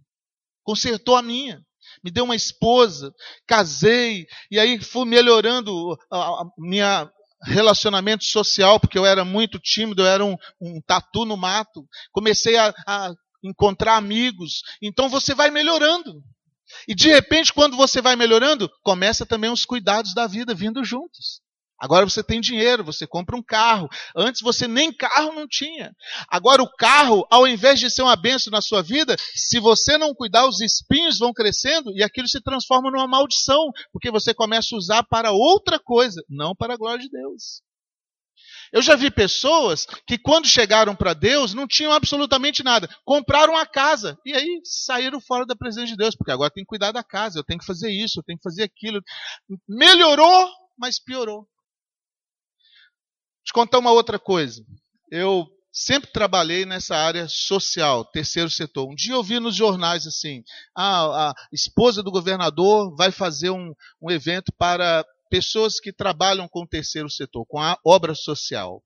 Consertou 0.64 1.16
a 1.16 1.22
minha 1.22 1.64
me 2.06 2.12
deu 2.12 2.24
uma 2.24 2.36
esposa, 2.36 3.12
casei, 3.48 4.28
e 4.52 4.60
aí 4.60 4.80
fui 4.80 5.06
melhorando 5.06 5.98
a, 6.12 6.44
minha 6.56 7.12
relacionamento 7.42 8.24
social, 8.24 8.80
porque 8.80 8.98
eu 8.98 9.08
era 9.08 9.26
muito 9.26 9.58
tímido, 9.58 10.04
eu 10.04 10.08
era 10.08 10.24
um, 10.24 10.38
um 10.62 10.80
tatu 10.86 11.26
no 11.26 11.36
mato. 11.36 11.84
Comecei 12.12 12.58
a, 12.58 12.72
a 12.86 13.12
encontrar 13.44 13.96
amigos. 13.96 14.62
Então 14.80 15.10
você 15.10 15.34
vai 15.34 15.50
melhorando. 15.50 16.22
E 16.88 16.94
de 16.94 17.10
repente, 17.10 17.52
quando 17.52 17.76
você 17.76 18.02
vai 18.04 18.16
melhorando, 18.16 18.70
começa 18.84 19.26
também 19.26 19.50
os 19.50 19.66
cuidados 19.66 20.14
da 20.14 20.28
vida 20.28 20.54
vindo 20.54 20.86
juntos. 20.86 21.42
Agora 21.80 22.08
você 22.08 22.24
tem 22.24 22.40
dinheiro, 22.40 22.84
você 22.84 23.06
compra 23.06 23.36
um 23.36 23.44
carro. 23.44 23.90
Antes 24.16 24.42
você 24.42 24.68
nem 24.68 24.94
carro 24.94 25.34
não 25.34 25.48
tinha. 25.48 25.94
Agora 26.30 26.64
o 26.64 26.72
carro, 26.78 27.26
ao 27.30 27.48
invés 27.48 27.80
de 27.80 27.90
ser 27.90 28.02
uma 28.02 28.16
benção 28.16 28.52
na 28.52 28.62
sua 28.62 28.82
vida, 28.82 29.16
se 29.36 29.60
você 29.60 29.98
não 29.98 30.14
cuidar, 30.14 30.48
os 30.48 30.62
espinhos 30.62 31.20
vão 31.20 31.34
crescendo 31.34 31.92
e 31.94 32.02
aquilo 32.02 32.28
se 32.28 32.42
transforma 32.42 32.90
numa 32.90 33.08
maldição, 33.08 33.72
porque 33.92 34.10
você 34.10 34.34
começa 34.34 34.74
a 34.74 34.78
usar 34.78 35.04
para 35.04 35.32
outra 35.32 35.78
coisa, 35.78 36.24
não 36.30 36.56
para 36.56 36.74
a 36.74 36.78
glória 36.78 37.04
de 37.04 37.10
Deus. 37.10 37.62
Eu 38.72 38.82
já 38.82 38.96
vi 38.96 39.12
pessoas 39.12 39.86
que, 40.08 40.18
quando 40.18 40.48
chegaram 40.48 40.96
para 40.96 41.14
Deus, 41.14 41.54
não 41.54 41.68
tinham 41.68 41.92
absolutamente 41.92 42.64
nada. 42.64 42.90
Compraram 43.04 43.56
a 43.56 43.66
casa 43.66 44.18
e 44.26 44.34
aí 44.34 44.62
saíram 44.64 45.22
fora 45.22 45.46
da 45.46 45.56
presença 45.56 45.88
de 45.88 45.98
Deus, 45.98 46.16
porque 46.16 46.32
agora 46.32 46.52
tem 46.52 46.64
que 46.64 46.70
cuidar 46.70 46.92
da 46.92 47.04
casa, 47.04 47.40
eu 47.40 47.44
tenho 47.44 47.60
que 47.60 47.66
fazer 47.66 47.92
isso, 47.92 48.20
eu 48.20 48.24
tenho 48.24 48.38
que 48.38 48.44
fazer 48.44 48.64
aquilo. 48.64 49.02
Melhorou, 49.68 50.50
mas 50.78 51.00
piorou. 51.00 51.48
Te 53.46 53.54
contar 53.54 53.78
uma 53.78 53.92
outra 53.92 54.18
coisa. 54.18 54.66
Eu 55.12 55.48
sempre 55.72 56.12
trabalhei 56.12 56.66
nessa 56.66 56.96
área 56.96 57.28
social, 57.28 58.04
terceiro 58.06 58.50
setor. 58.50 58.90
Um 58.90 58.96
dia 58.96 59.14
eu 59.14 59.24
vi 59.24 59.40
nos 59.40 59.56
jornais 59.56 60.08
assim: 60.08 60.44
ah, 60.76 61.30
a 61.30 61.34
esposa 61.54 62.02
do 62.02 62.12
governador 62.12 62.96
vai 62.96 63.12
fazer 63.12 63.52
um, 63.52 63.72
um 64.02 64.10
evento 64.10 64.52
para 64.58 65.06
pessoas 65.30 65.80
que 65.80 65.94
trabalham 65.94 66.48
com 66.48 66.64
o 66.64 66.68
terceiro 66.68 67.10
setor, 67.10 67.46
com 67.46 67.60
a 67.60 67.78
obra 67.86 68.16
social. 68.16 68.82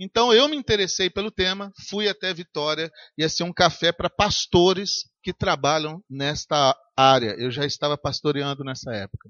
Então 0.00 0.32
eu 0.32 0.48
me 0.48 0.56
interessei 0.56 1.10
pelo 1.10 1.30
tema, 1.30 1.70
fui 1.90 2.08
até 2.08 2.32
Vitória, 2.32 2.90
ia 3.18 3.28
ser 3.28 3.42
um 3.42 3.52
café 3.52 3.92
para 3.92 4.08
pastores 4.08 5.10
que 5.22 5.34
trabalham 5.34 6.02
nesta 6.08 6.74
área. 6.96 7.34
Eu 7.36 7.50
já 7.50 7.66
estava 7.66 7.98
pastoreando 7.98 8.64
nessa 8.64 8.94
época. 8.94 9.28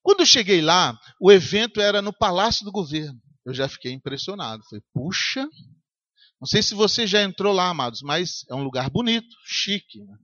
Quando 0.00 0.20
eu 0.20 0.26
cheguei 0.26 0.62
lá, 0.62 0.96
o 1.20 1.32
evento 1.32 1.80
era 1.80 2.00
no 2.00 2.12
Palácio 2.16 2.64
do 2.64 2.70
Governo 2.70 3.20
eu 3.44 3.54
já 3.54 3.68
fiquei 3.68 3.92
impressionado. 3.92 4.62
Falei, 4.68 4.82
puxa, 4.92 5.48
não 6.40 6.46
sei 6.46 6.62
se 6.62 6.74
você 6.74 7.06
já 7.06 7.22
entrou 7.22 7.52
lá, 7.52 7.68
amados, 7.68 8.02
mas 8.02 8.44
é 8.50 8.54
um 8.54 8.62
lugar 8.62 8.90
bonito, 8.90 9.34
chique. 9.44 10.00
Né? 10.00 10.16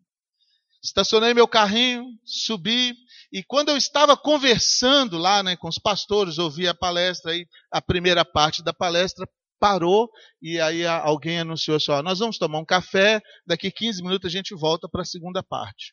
Estacionei 0.83 1.35
meu 1.35 1.47
carrinho, 1.47 2.05
subi, 2.25 2.95
e 3.33 3.43
quando 3.43 3.69
eu 3.69 3.77
estava 3.77 4.17
conversando 4.17 5.19
lá 5.19 5.43
né, 5.43 5.57
com 5.57 5.69
os 5.69 5.79
pastores, 5.79 6.39
ouvi 6.39 6.67
a 6.67 6.75
palestra, 6.75 7.33
aí 7.33 7.47
a 7.71 7.81
primeira 7.81 8.25
parte 8.25 8.63
da 8.63 8.73
palestra 8.73 9.29
parou, 9.59 10.11
e 10.41 10.59
aí 10.59 10.87
alguém 10.87 11.41
anunciou 11.41 11.77
assim, 11.77 11.93
ó, 11.93 12.03
nós 12.03 12.19
vamos 12.19 12.39
tomar 12.39 12.59
um 12.59 12.65
café, 12.65 13.21
daqui 13.47 13.71
15 13.71 14.03
minutos 14.03 14.27
a 14.27 14.33
gente 14.33 14.55
volta 14.55 14.89
para 14.89 15.03
a 15.03 15.05
segunda 15.05 15.43
parte. 15.43 15.93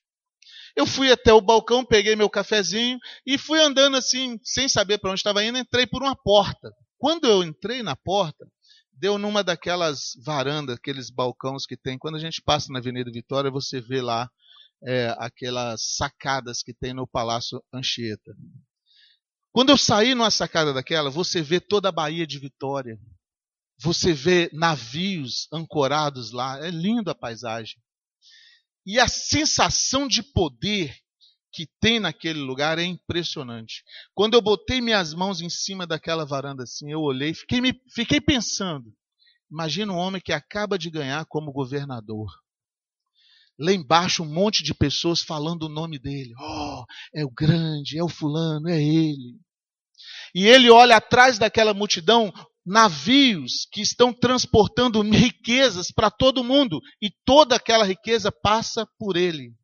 Eu 0.75 0.85
fui 0.85 1.11
até 1.11 1.33
o 1.33 1.41
balcão, 1.41 1.85
peguei 1.85 2.15
meu 2.15 2.29
cafezinho 2.29 2.97
e 3.25 3.37
fui 3.37 3.59
andando 3.61 3.97
assim, 3.97 4.39
sem 4.43 4.69
saber 4.69 4.99
para 4.99 5.11
onde 5.11 5.19
estava 5.19 5.43
indo, 5.43 5.57
entrei 5.57 5.85
por 5.85 6.01
uma 6.01 6.15
porta. 6.15 6.71
Quando 6.97 7.25
eu 7.25 7.43
entrei 7.43 7.83
na 7.83 7.95
porta, 7.95 8.47
deu 8.91 9.17
numa 9.17 9.43
daquelas 9.43 10.13
varandas, 10.23 10.77
aqueles 10.77 11.09
balcões 11.09 11.65
que 11.65 11.77
tem. 11.77 11.97
Quando 11.97 12.15
a 12.15 12.19
gente 12.19 12.41
passa 12.41 12.71
na 12.71 12.79
Avenida 12.79 13.11
Vitória, 13.11 13.51
você 13.51 13.79
vê 13.79 14.01
lá 14.01 14.29
é, 14.83 15.15
aquelas 15.19 15.95
sacadas 15.95 16.63
que 16.63 16.73
tem 16.73 16.93
no 16.93 17.07
Palácio 17.07 17.63
Anchieta. 17.73 18.35
Quando 19.51 19.69
eu 19.69 19.77
saí 19.77 20.13
numa 20.13 20.31
sacada 20.31 20.73
daquela, 20.73 21.09
você 21.09 21.41
vê 21.41 21.59
toda 21.59 21.89
a 21.89 21.91
Baía 21.91 22.27
de 22.27 22.39
Vitória. 22.39 22.99
Você 23.79 24.13
vê 24.13 24.49
navios 24.53 25.47
ancorados 25.51 26.31
lá. 26.31 26.59
É 26.65 26.69
lindo 26.69 27.09
a 27.09 27.15
paisagem. 27.15 27.79
E 28.85 28.99
a 28.99 29.07
sensação 29.07 30.07
de 30.07 30.23
poder 30.23 30.95
que 31.57 31.67
tem 31.81 31.99
naquele 31.99 32.39
lugar 32.39 32.77
é 32.77 32.83
impressionante. 32.83 33.83
Quando 34.13 34.35
eu 34.35 34.41
botei 34.43 34.79
minhas 34.79 35.11
mãos 35.15 35.41
em 35.41 35.49
cima 35.49 35.87
daquela 35.87 36.23
varanda 36.23 36.61
assim, 36.61 36.91
eu 36.91 37.01
olhei, 37.01 37.33
fiquei, 37.33 37.59
me, 37.59 37.73
fiquei 37.95 38.21
pensando. 38.21 38.93
Imagina 39.49 39.91
um 39.91 39.97
homem 39.97 40.21
que 40.21 40.31
acaba 40.31 40.77
de 40.77 40.91
ganhar 40.91 41.25
como 41.25 41.51
governador. 41.51 42.27
Lá 43.57 43.71
embaixo, 43.71 44.21
um 44.21 44.31
monte 44.31 44.61
de 44.61 44.71
pessoas 44.71 45.23
falando 45.23 45.63
o 45.63 45.69
nome 45.69 45.97
dele. 45.97 46.31
Oh, 46.39 46.85
é 47.11 47.25
o 47.25 47.31
grande, 47.31 47.97
é 47.97 48.03
o 48.03 48.07
fulano, 48.07 48.69
é 48.69 48.79
ele. 48.79 49.39
E 50.35 50.45
ele 50.45 50.69
olha 50.69 50.97
atrás 50.97 51.39
daquela 51.39 51.73
multidão 51.73 52.31
navios 52.63 53.67
que 53.71 53.81
estão 53.81 54.13
transportando 54.13 55.01
riquezas 55.01 55.89
para 55.89 56.11
todo 56.11 56.43
mundo. 56.43 56.79
E 57.01 57.09
toda 57.25 57.55
aquela 57.55 57.83
riqueza 57.83 58.31
passa 58.31 58.87
por 58.99 59.17
ele. 59.17 59.55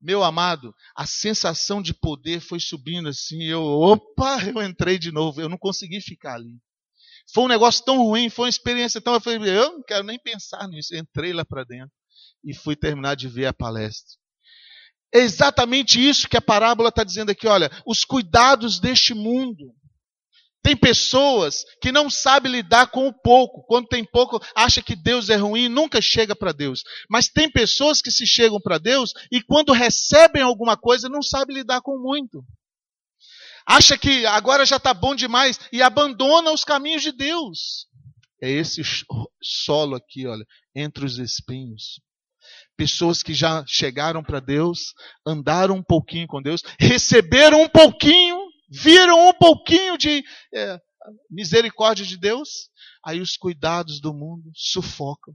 Meu 0.00 0.22
amado, 0.22 0.74
a 0.94 1.06
sensação 1.06 1.82
de 1.82 1.92
poder 1.92 2.40
foi 2.40 2.60
subindo 2.60 3.08
assim. 3.08 3.42
Eu, 3.44 3.62
opa, 3.62 4.38
eu 4.46 4.62
entrei 4.62 4.98
de 4.98 5.10
novo. 5.10 5.40
Eu 5.40 5.48
não 5.48 5.58
consegui 5.58 6.00
ficar 6.00 6.34
ali. 6.34 6.56
Foi 7.32 7.44
um 7.44 7.48
negócio 7.48 7.84
tão 7.84 7.98
ruim, 7.98 8.30
foi 8.30 8.44
uma 8.44 8.50
experiência 8.50 9.00
tão. 9.00 9.14
Eu 9.14 9.20
falei, 9.20 9.38
eu 9.50 9.72
não 9.72 9.82
quero 9.82 10.04
nem 10.04 10.18
pensar 10.18 10.66
nisso. 10.68 10.94
Eu 10.94 11.00
entrei 11.00 11.32
lá 11.32 11.44
para 11.44 11.64
dentro 11.64 11.92
e 12.44 12.54
fui 12.54 12.76
terminar 12.76 13.16
de 13.16 13.28
ver 13.28 13.46
a 13.46 13.52
palestra. 13.52 14.16
É 15.12 15.20
exatamente 15.20 15.98
isso 15.98 16.28
que 16.28 16.36
a 16.36 16.42
parábola 16.42 16.90
está 16.90 17.02
dizendo 17.02 17.30
aqui. 17.30 17.46
Olha, 17.46 17.70
os 17.86 18.04
cuidados 18.04 18.78
deste 18.78 19.14
mundo. 19.14 19.74
Tem 20.62 20.76
pessoas 20.76 21.64
que 21.80 21.92
não 21.92 22.10
sabem 22.10 22.52
lidar 22.52 22.90
com 22.90 23.06
o 23.06 23.12
pouco. 23.12 23.64
Quando 23.66 23.86
tem 23.86 24.04
pouco, 24.04 24.40
acha 24.54 24.82
que 24.82 24.96
Deus 24.96 25.28
é 25.28 25.36
ruim, 25.36 25.68
nunca 25.68 26.00
chega 26.00 26.34
para 26.34 26.52
Deus. 26.52 26.82
Mas 27.08 27.28
tem 27.28 27.50
pessoas 27.50 28.02
que 28.02 28.10
se 28.10 28.26
chegam 28.26 28.60
para 28.60 28.78
Deus 28.78 29.12
e 29.30 29.42
quando 29.42 29.72
recebem 29.72 30.42
alguma 30.42 30.76
coisa, 30.76 31.08
não 31.08 31.22
sabem 31.22 31.56
lidar 31.56 31.80
com 31.80 31.98
muito. 31.98 32.44
Acha 33.66 33.98
que 33.98 34.24
agora 34.26 34.64
já 34.64 34.76
está 34.76 34.94
bom 34.94 35.14
demais 35.14 35.60
e 35.70 35.82
abandona 35.82 36.50
os 36.50 36.64
caminhos 36.64 37.02
de 37.02 37.12
Deus. 37.12 37.86
É 38.42 38.50
esse 38.50 38.82
solo 39.42 39.96
aqui, 39.96 40.26
olha, 40.26 40.44
entre 40.74 41.04
os 41.04 41.18
espinhos. 41.18 42.00
Pessoas 42.76 43.22
que 43.22 43.34
já 43.34 43.64
chegaram 43.66 44.22
para 44.22 44.40
Deus, 44.40 44.94
andaram 45.26 45.76
um 45.76 45.82
pouquinho 45.82 46.26
com 46.26 46.40
Deus, 46.40 46.62
receberam 46.78 47.62
um 47.62 47.68
pouquinho 47.68 48.47
viram 48.68 49.28
um 49.28 49.32
pouquinho 49.32 49.96
de 49.96 50.22
é, 50.54 50.80
misericórdia 51.30 52.04
de 52.04 52.16
Deus, 52.16 52.70
aí 53.04 53.20
os 53.20 53.36
cuidados 53.36 54.00
do 54.00 54.12
mundo 54.12 54.50
sufocam. 54.54 55.34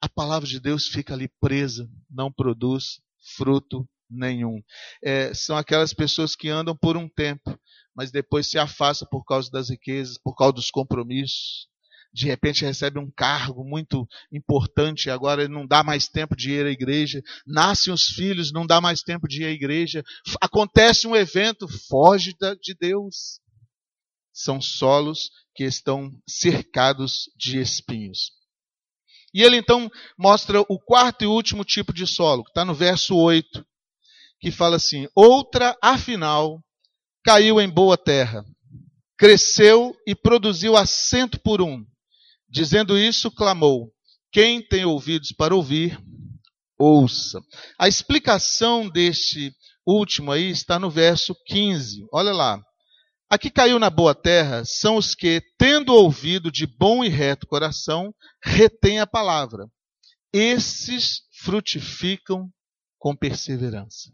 A 0.00 0.08
palavra 0.08 0.48
de 0.48 0.60
Deus 0.60 0.86
fica 0.86 1.14
ali 1.14 1.28
presa, 1.40 1.88
não 2.10 2.32
produz 2.32 3.00
fruto 3.36 3.88
nenhum. 4.08 4.62
É, 5.02 5.34
são 5.34 5.56
aquelas 5.56 5.92
pessoas 5.92 6.34
que 6.34 6.48
andam 6.48 6.76
por 6.76 6.96
um 6.96 7.08
tempo, 7.08 7.58
mas 7.94 8.10
depois 8.10 8.48
se 8.48 8.58
afastam 8.58 9.08
por 9.10 9.24
causa 9.24 9.50
das 9.50 9.70
riquezas, 9.70 10.16
por 10.18 10.34
causa 10.34 10.54
dos 10.54 10.70
compromissos, 10.70 11.68
de 12.12 12.26
repente 12.26 12.64
recebe 12.64 12.98
um 12.98 13.10
cargo 13.10 13.64
muito 13.64 14.06
importante, 14.32 15.10
agora 15.10 15.48
não 15.48 15.66
dá 15.66 15.82
mais 15.82 16.08
tempo 16.08 16.34
de 16.34 16.52
ir 16.52 16.66
à 16.66 16.70
igreja, 16.70 17.22
nascem 17.46 17.92
os 17.92 18.04
filhos, 18.04 18.52
não 18.52 18.66
dá 18.66 18.80
mais 18.80 19.02
tempo 19.02 19.28
de 19.28 19.42
ir 19.42 19.46
à 19.46 19.50
igreja, 19.50 20.02
acontece 20.40 21.06
um 21.06 21.14
evento, 21.14 21.68
foge 21.88 22.34
de 22.60 22.74
Deus. 22.74 23.40
São 24.32 24.60
solos 24.60 25.30
que 25.54 25.64
estão 25.64 26.10
cercados 26.28 27.30
de 27.36 27.58
espinhos. 27.60 28.30
E 29.34 29.42
ele 29.42 29.56
então 29.56 29.90
mostra 30.16 30.60
o 30.62 30.78
quarto 30.78 31.22
e 31.22 31.26
último 31.26 31.64
tipo 31.64 31.92
de 31.92 32.06
solo, 32.06 32.44
que 32.44 32.50
está 32.50 32.64
no 32.64 32.74
verso 32.74 33.16
8, 33.16 33.64
que 34.40 34.50
fala 34.50 34.76
assim: 34.76 35.06
Outra, 35.14 35.76
afinal, 35.82 36.62
caiu 37.24 37.60
em 37.60 37.68
boa 37.68 37.98
terra, 37.98 38.44
cresceu 39.18 39.94
e 40.06 40.14
produziu 40.14 40.76
assento 40.76 41.38
por 41.40 41.60
um 41.60 41.84
Dizendo 42.48 42.98
isso, 42.98 43.30
clamou: 43.30 43.92
Quem 44.32 44.62
tem 44.62 44.84
ouvidos 44.84 45.32
para 45.32 45.54
ouvir, 45.54 45.98
ouça. 46.78 47.40
A 47.78 47.88
explicação 47.88 48.88
deste 48.88 49.52
último 49.86 50.32
aí 50.32 50.50
está 50.50 50.78
no 50.78 50.90
verso 50.90 51.34
15. 51.46 52.06
Olha 52.12 52.32
lá. 52.32 52.62
Aqui 53.30 53.50
caiu 53.50 53.78
na 53.78 53.90
boa 53.90 54.14
terra 54.14 54.64
são 54.64 54.96
os 54.96 55.14
que, 55.14 55.42
tendo 55.58 55.92
ouvido 55.92 56.50
de 56.50 56.66
bom 56.66 57.04
e 57.04 57.10
reto 57.10 57.46
coração, 57.46 58.14
retêm 58.42 59.00
a 59.00 59.06
palavra. 59.06 59.66
Esses 60.32 61.20
frutificam 61.42 62.48
com 62.98 63.14
perseverança. 63.14 64.10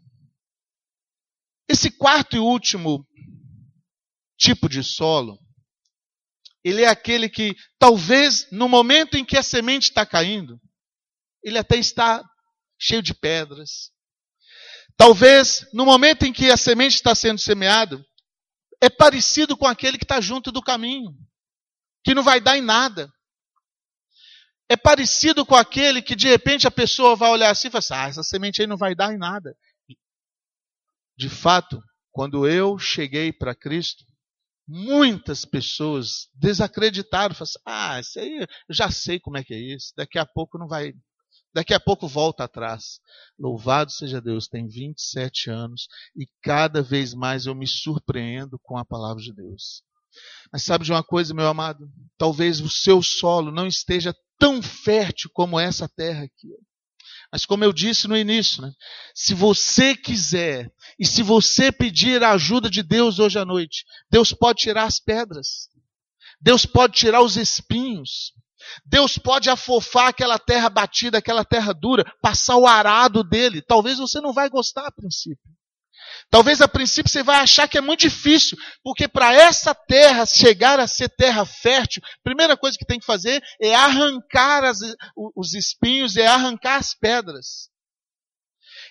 Esse 1.67 1.89
quarto 1.89 2.35
e 2.35 2.39
último 2.39 3.07
tipo 4.37 4.67
de 4.67 4.83
solo 4.83 5.39
ele 6.65 6.81
é 6.81 6.87
aquele 6.87 7.29
que, 7.29 7.55
talvez, 7.77 8.49
no 8.51 8.67
momento 8.67 9.15
em 9.15 9.23
que 9.23 9.37
a 9.37 9.43
semente 9.43 9.83
está 9.83 10.03
caindo, 10.03 10.59
ele 11.43 11.59
até 11.59 11.77
está 11.77 12.27
cheio 12.81 13.03
de 13.03 13.13
pedras. 13.13 13.91
Talvez, 14.97 15.63
no 15.71 15.85
momento 15.85 16.23
em 16.25 16.33
que 16.33 16.49
a 16.49 16.57
semente 16.57 16.95
está 16.95 17.13
sendo 17.13 17.39
semeada, 17.39 18.03
é 18.81 18.89
parecido 18.89 19.55
com 19.55 19.67
aquele 19.67 19.99
que 19.99 20.05
está 20.05 20.19
junto 20.19 20.51
do 20.51 20.59
caminho, 20.59 21.15
que 22.03 22.15
não 22.15 22.23
vai 22.23 22.41
dar 22.41 22.57
em 22.57 22.61
nada. 22.61 23.13
é 24.67 24.75
parecido 24.75 25.45
com 25.45 25.53
aquele 25.53 26.01
que 26.01 26.15
de 26.15 26.27
repente 26.27 26.65
a 26.65 26.71
pessoa 26.71 27.15
vai 27.15 27.29
olhar 27.29 27.51
assim 27.51 27.67
e 27.67 27.71
fala 27.71 27.79
assim: 27.79 27.93
ah, 27.93 28.07
essa 28.07 28.23
semente 28.23 28.59
aí 28.61 28.67
não 28.67 28.75
vai 28.77 28.95
dar 28.95 29.13
em 29.13 29.17
nada. 29.19 29.55
De 31.15 31.29
fato, 31.29 31.79
quando 32.11 32.47
eu 32.47 32.79
cheguei 32.79 33.31
para 33.31 33.53
Cristo, 33.53 34.03
muitas 34.67 35.45
pessoas 35.45 36.27
desacreditaram, 36.33 37.35
falaram 37.35 37.43
assim, 37.43 37.59
ah, 37.65 37.99
isso 37.99 38.19
aí 38.19 38.39
eu 38.41 38.47
já 38.69 38.89
sei 38.89 39.19
como 39.19 39.37
é 39.37 39.43
que 39.43 39.53
é 39.53 39.59
isso, 39.59 39.93
daqui 39.95 40.17
a 40.17 40.25
pouco 40.25 40.57
não 40.57 40.67
vai, 40.67 40.93
daqui 41.53 41.73
a 41.73 41.79
pouco 41.79 42.07
volta 42.07 42.43
atrás. 42.43 42.99
Louvado 43.37 43.91
seja 43.91 44.21
Deus, 44.21 44.47
tem 44.47 44.67
27 44.67 45.49
anos 45.49 45.87
e 46.15 46.27
cada 46.41 46.81
vez 46.81 47.13
mais 47.13 47.45
eu 47.45 47.55
me 47.55 47.67
surpreendo 47.67 48.59
com 48.63 48.77
a 48.77 48.85
palavra 48.85 49.21
de 49.21 49.33
Deus. 49.33 49.83
Mas 50.51 50.63
sabe 50.63 50.85
de 50.85 50.91
uma 50.91 51.03
coisa, 51.03 51.33
meu 51.33 51.47
amado? 51.47 51.89
Talvez 52.17 52.61
o 52.61 52.69
seu 52.69 53.01
solo 53.01 53.51
não 53.51 53.67
esteja 53.67 54.15
tão 54.39 54.61
fértil 54.61 55.29
como 55.33 55.59
essa 55.59 55.87
terra 55.89 56.23
aqui. 56.23 56.49
Mas 57.31 57.45
como 57.45 57.63
eu 57.63 57.73
disse 57.73 58.07
no 58.07 58.15
início, 58.15 58.61
né, 58.61 58.71
se 59.13 59.33
você 59.33 59.95
quiser 59.95 60.71
e 60.99 61.05
se 61.05 61.21
você 61.23 61.71
pedir 61.71 62.23
a 62.23 62.31
ajuda 62.31 62.69
de 62.69 62.81
Deus 62.83 63.19
hoje 63.19 63.37
à 63.39 63.45
noite, 63.45 63.85
Deus 64.09 64.31
pode 64.31 64.61
tirar 64.61 64.83
as 64.83 64.99
pedras. 64.99 65.69
Deus 66.39 66.65
pode 66.65 66.93
tirar 66.93 67.21
os 67.21 67.37
espinhos. 67.37 68.33
Deus 68.85 69.17
pode 69.17 69.49
afofar 69.49 70.09
aquela 70.09 70.39
terra 70.39 70.69
batida, 70.69 71.17
aquela 71.17 71.45
terra 71.45 71.73
dura, 71.73 72.03
passar 72.21 72.57
o 72.57 72.67
arado 72.67 73.23
dele. 73.23 73.61
Talvez 73.61 73.97
você 73.97 74.19
não 74.19 74.33
vai 74.33 74.49
gostar 74.49 74.87
a 74.87 74.91
princípio. 74.91 75.49
Talvez 76.29 76.59
a 76.59 76.67
princípio 76.67 77.09
você 77.09 77.23
vai 77.23 77.37
achar 77.37 77.67
que 77.67 77.77
é 77.77 77.81
muito 77.81 78.01
difícil, 78.01 78.57
porque 78.83 79.07
para 79.07 79.33
essa 79.33 79.73
terra 79.73 80.25
chegar 80.25 80.79
a 80.79 80.87
ser 80.87 81.09
terra 81.09 81.45
fértil, 81.45 82.01
a 82.03 82.23
primeira 82.23 82.57
coisa 82.57 82.77
que 82.77 82.85
tem 82.85 82.99
que 82.99 83.05
fazer 83.05 83.41
é 83.61 83.73
arrancar 83.73 84.63
as, 84.63 84.79
os 85.35 85.53
espinhos, 85.53 86.17
é 86.17 86.27
arrancar 86.27 86.77
as 86.77 86.93
pedras. 86.93 87.69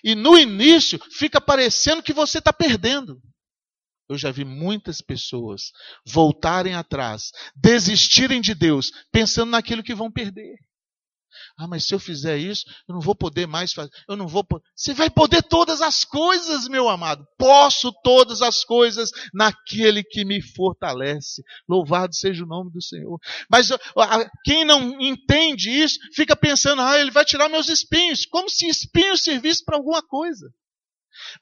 E 0.03 0.15
no 0.15 0.37
início 0.37 0.99
fica 1.11 1.39
parecendo 1.41 2.03
que 2.03 2.13
você 2.13 2.39
está 2.39 2.53
perdendo. 2.53 3.21
Eu 4.07 4.17
já 4.17 4.31
vi 4.31 4.45
muitas 4.45 5.01
pessoas 5.01 5.71
voltarem 6.05 6.75
atrás, 6.75 7.31
desistirem 7.55 8.39
de 8.39 8.53
Deus, 8.53 8.91
pensando 9.11 9.49
naquilo 9.49 9.83
que 9.83 9.95
vão 9.95 10.11
perder. 10.11 10.55
Ah, 11.57 11.67
mas 11.67 11.85
se 11.85 11.93
eu 11.93 11.99
fizer 11.99 12.37
isso, 12.37 12.65
eu 12.87 12.93
não 12.93 13.01
vou 13.01 13.15
poder 13.15 13.47
mais 13.47 13.73
fazer. 13.73 13.89
Eu 14.07 14.15
não 14.15 14.27
vou. 14.27 14.45
Você 14.75 14.93
vai 14.93 15.09
poder 15.09 15.43
todas 15.43 15.81
as 15.81 16.03
coisas, 16.03 16.67
meu 16.67 16.89
amado. 16.89 17.25
Posso 17.37 17.91
todas 18.03 18.41
as 18.41 18.63
coisas 18.63 19.11
naquele 19.33 20.03
que 20.03 20.25
me 20.25 20.41
fortalece. 20.41 21.43
Louvado 21.67 22.15
seja 22.15 22.43
o 22.43 22.47
nome 22.47 22.71
do 22.71 22.81
Senhor. 22.81 23.19
Mas 23.49 23.69
quem 24.43 24.65
não 24.65 24.99
entende 25.01 25.69
isso, 25.69 25.99
fica 26.13 26.35
pensando, 26.35 26.81
ah, 26.81 26.99
ele 26.99 27.11
vai 27.11 27.25
tirar 27.25 27.49
meus 27.49 27.69
espinhos, 27.69 28.25
como 28.25 28.49
se 28.49 28.67
espinho 28.67 29.17
servisse 29.17 29.63
para 29.63 29.77
alguma 29.77 30.01
coisa. 30.01 30.49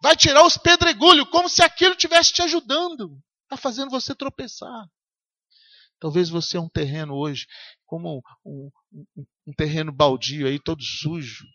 Vai 0.02 0.16
tirar 0.16 0.46
os 0.46 0.58
pedregulhos, 0.58 1.28
como 1.30 1.50
se 1.50 1.64
aquilo 1.64 1.94
estivesse 1.94 2.34
te 2.34 2.42
ajudando. 2.42 3.18
Está 3.44 3.58
fazendo 3.58 3.90
você 3.90 4.14
tropeçar. 4.16 4.86
Talvez 6.04 6.28
você 6.28 6.58
é 6.58 6.60
um 6.60 6.68
terreno 6.68 7.16
hoje, 7.16 7.48
como 7.86 8.22
um, 8.46 8.70
um, 8.94 9.26
um 9.48 9.54
terreno 9.54 9.90
baldio 9.90 10.48
aí, 10.48 10.60
todo 10.60 10.84
sujo. 10.84 11.46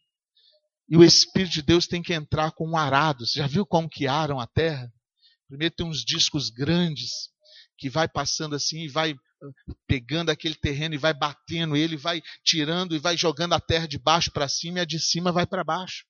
E 0.89 0.97
o 0.97 1.05
Espírito 1.05 1.53
de 1.53 1.61
Deus 1.61 1.87
tem 1.87 2.01
que 2.01 2.15
entrar 2.15 2.53
com 2.53 2.67
um 2.67 2.75
arado. 2.75 3.27
Você 3.27 3.41
já 3.41 3.47
viu 3.47 3.67
como 3.67 3.91
que 3.91 4.07
aram 4.07 4.41
a 4.41 4.47
terra? 4.47 4.91
Primeiro 5.49 5.75
tem 5.75 5.85
uns 5.85 6.03
discos 6.03 6.49
grandes 6.49 7.11
que 7.77 7.91
vai 7.91 8.09
passando 8.09 8.57
assim 8.57 8.85
e 8.85 8.89
vai 8.89 9.15
pegando 9.87 10.31
aquele 10.31 10.55
terreno 10.55 10.95
e 10.95 10.99
vai 10.99 11.13
batendo 11.13 11.77
ele, 11.77 11.99
vai 11.99 12.23
tirando 12.43 12.97
e 12.97 12.99
vai 12.99 13.19
jogando 13.19 13.53
a 13.53 13.61
terra 13.61 13.87
de 13.87 13.99
baixo 13.99 14.33
para 14.33 14.49
cima 14.49 14.79
e 14.79 14.81
a 14.81 14.87
de 14.87 14.99
cima 14.99 15.31
vai 15.31 15.47
para 15.47 15.63
baixo. 15.63 16.07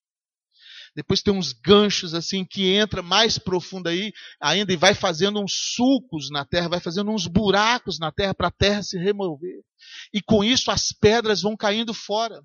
Depois 0.98 1.22
tem 1.22 1.32
uns 1.32 1.52
ganchos 1.52 2.12
assim 2.12 2.44
que 2.44 2.74
entra 2.74 3.02
mais 3.02 3.38
profundo 3.38 3.88
aí 3.88 4.12
ainda 4.42 4.72
e 4.72 4.76
vai 4.76 4.96
fazendo 4.96 5.40
uns 5.40 5.52
sulcos 5.76 6.28
na 6.28 6.44
terra, 6.44 6.70
vai 6.70 6.80
fazendo 6.80 7.12
uns 7.12 7.28
buracos 7.28 8.00
na 8.00 8.10
terra 8.10 8.34
para 8.34 8.48
a 8.48 8.50
terra 8.50 8.82
se 8.82 8.98
remover. 8.98 9.60
E 10.12 10.20
com 10.20 10.42
isso 10.42 10.72
as 10.72 10.88
pedras 10.88 11.42
vão 11.42 11.56
caindo 11.56 11.94
fora. 11.94 12.42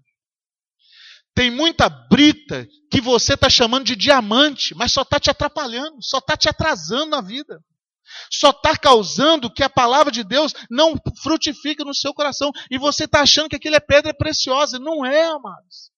Tem 1.34 1.50
muita 1.50 1.89
brita 1.89 2.68
que 2.92 3.02
você 3.02 3.34
está 3.34 3.50
chamando 3.50 3.86
de 3.86 3.96
diamante, 3.96 4.76
mas 4.76 4.92
só 4.92 5.02
está 5.02 5.20
te 5.20 5.32
atrapalhando, 5.32 5.98
só 6.00 6.20
está 6.20 6.38
te 6.38 6.48
atrasando 6.48 7.08
na 7.08 7.22
vida. 7.22 7.60
Só 8.32 8.52
está 8.52 8.78
causando 8.78 9.52
que 9.52 9.63
a 9.63 9.70
palavra 9.70 10.12
de 10.12 10.24
Deus 10.24 10.54
não 10.70 10.94
frutifique 11.24 11.84
no 11.84 11.96
seu 11.96 12.13
coração. 12.13 12.52
E 12.70 12.78
você 12.78 13.06
está 13.06 13.22
achando 13.22 13.50
que 13.50 13.56
aquilo 13.56 13.78
é 13.78 13.80
pedra 13.80 14.13
preciosa. 14.13 14.78
Não 14.78 15.04
é, 15.04 15.26
amados. 15.26 15.92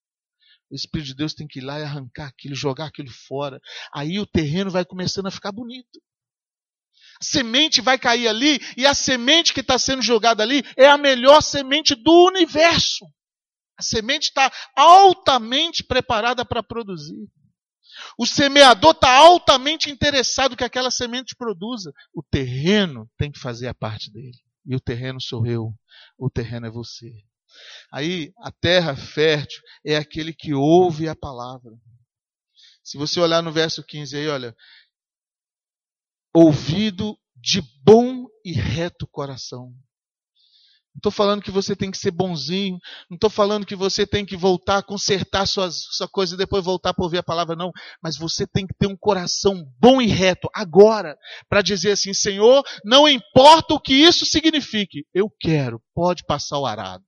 O 0.76 0.78
Espírito 0.78 1.08
de 1.08 1.16
Deus 1.16 1.34
tem 1.34 1.48
que 1.48 1.60
ir 1.60 1.62
lá 1.62 1.80
e 1.80 1.84
arrancar 1.84 2.28
aquilo, 2.28 2.54
jogar 2.54 2.88
aquilo 2.88 3.10
fora. 3.10 3.62
Aí 3.94 4.20
o 4.20 4.26
terreno 4.26 4.70
vai 4.70 4.84
começando 4.84 5.28
a 5.28 5.32
ficar 5.32 5.54
bonito. 5.54 6.02
A 7.22 7.24
semente 7.24 7.80
vai 7.80 7.98
cair 7.98 8.28
ali, 8.28 8.60
e 8.76 8.86
a 8.86 8.94
semente 8.94 9.54
que 9.54 9.62
está 9.62 9.80
sendo 9.80 10.02
jogada 10.02 10.44
ali 10.44 10.64
é 10.76 10.86
a 10.86 10.98
melhor 10.98 11.42
semente 11.42 11.96
do 11.96 12.26
universo. 12.28 13.06
A 13.78 13.82
semente 13.82 14.28
está 14.28 14.52
altamente 14.76 15.82
preparada 15.82 16.44
para 16.44 16.62
produzir. 16.62 17.26
O 18.20 18.26
semeador 18.26 18.92
está 18.92 19.16
altamente 19.16 19.90
interessado 19.90 20.58
que 20.58 20.64
aquela 20.66 20.92
semente 20.92 21.38
produza. 21.38 21.94
O 22.14 22.22
terreno 22.22 23.10
tem 23.18 23.32
que 23.32 23.40
fazer 23.40 23.70
a 23.70 23.74
parte 23.74 24.12
dele. 24.12 24.38
E 24.66 24.76
o 24.76 24.82
terreno 24.82 25.22
sou 25.22 25.46
eu. 25.46 25.74
O 26.18 26.30
terreno 26.30 26.66
é 26.66 26.70
você. 26.70 27.14
Aí, 27.92 28.32
a 28.40 28.52
terra 28.52 28.96
fértil 28.96 29.62
é 29.86 29.96
aquele 29.96 30.34
que 30.34 30.54
ouve 30.54 31.08
a 31.08 31.16
palavra. 31.16 31.72
Se 32.84 32.98
você 32.98 33.20
olhar 33.20 33.42
no 33.42 33.52
verso 33.52 33.84
15 33.84 34.16
aí, 34.16 34.28
olha. 34.28 34.56
Ouvido 36.34 37.18
de 37.36 37.62
bom 37.84 38.26
e 38.44 38.52
reto 38.52 39.08
coração. 39.08 39.74
Não 40.96 41.00
estou 41.00 41.12
falando 41.12 41.42
que 41.42 41.52
você 41.52 41.76
tem 41.76 41.92
que 41.92 41.98
ser 41.98 42.12
bonzinho. 42.12 42.78
Não 43.10 43.16
estou 43.16 43.30
falando 43.30 43.66
que 43.66 43.76
você 43.76 44.08
tem 44.08 44.26
que 44.26 44.38
voltar, 44.38 44.82
consertar 44.84 45.46
suas, 45.46 45.76
sua 45.92 46.08
coisa 46.08 46.36
e 46.36 46.38
depois 46.38 46.64
voltar 46.64 46.94
para 46.94 47.04
ouvir 47.04 47.18
a 47.18 47.24
palavra, 47.24 47.54
não. 47.54 47.72
Mas 48.02 48.18
você 48.18 48.48
tem 48.48 48.66
que 48.66 48.74
ter 48.74 48.88
um 48.88 48.96
coração 48.96 49.66
bom 49.78 50.02
e 50.02 50.08
reto 50.08 50.48
agora, 50.54 51.18
para 51.50 51.62
dizer 51.62 51.92
assim: 51.92 52.14
Senhor, 52.14 52.64
não 52.86 53.10
importa 53.10 53.74
o 53.74 53.80
que 53.80 53.94
isso 53.94 54.26
signifique, 54.26 55.06
eu 55.14 55.30
quero, 55.38 55.82
pode 55.94 56.24
passar 56.26 56.60
o 56.60 56.66
arado. 56.66 57.04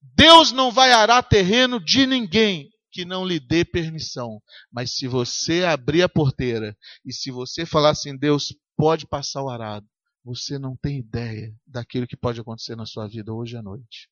Deus 0.00 0.52
não 0.52 0.70
vai 0.70 0.92
arar 0.92 1.22
terreno 1.22 1.78
de 1.78 2.06
ninguém 2.06 2.70
que 2.92 3.04
não 3.04 3.24
lhe 3.24 3.38
dê 3.38 3.64
permissão. 3.64 4.40
Mas 4.70 4.94
se 4.94 5.06
você 5.06 5.64
abrir 5.64 6.02
a 6.02 6.08
porteira 6.08 6.76
e 7.04 7.12
se 7.12 7.30
você 7.30 7.64
falar 7.64 7.90
assim, 7.90 8.16
Deus 8.16 8.54
pode 8.76 9.06
passar 9.06 9.42
o 9.42 9.48
arado, 9.48 9.86
você 10.24 10.58
não 10.58 10.76
tem 10.76 10.98
ideia 10.98 11.54
daquilo 11.66 12.06
que 12.06 12.16
pode 12.16 12.40
acontecer 12.40 12.76
na 12.76 12.86
sua 12.86 13.06
vida 13.06 13.32
hoje 13.32 13.56
à 13.56 13.62
noite. 13.62 14.08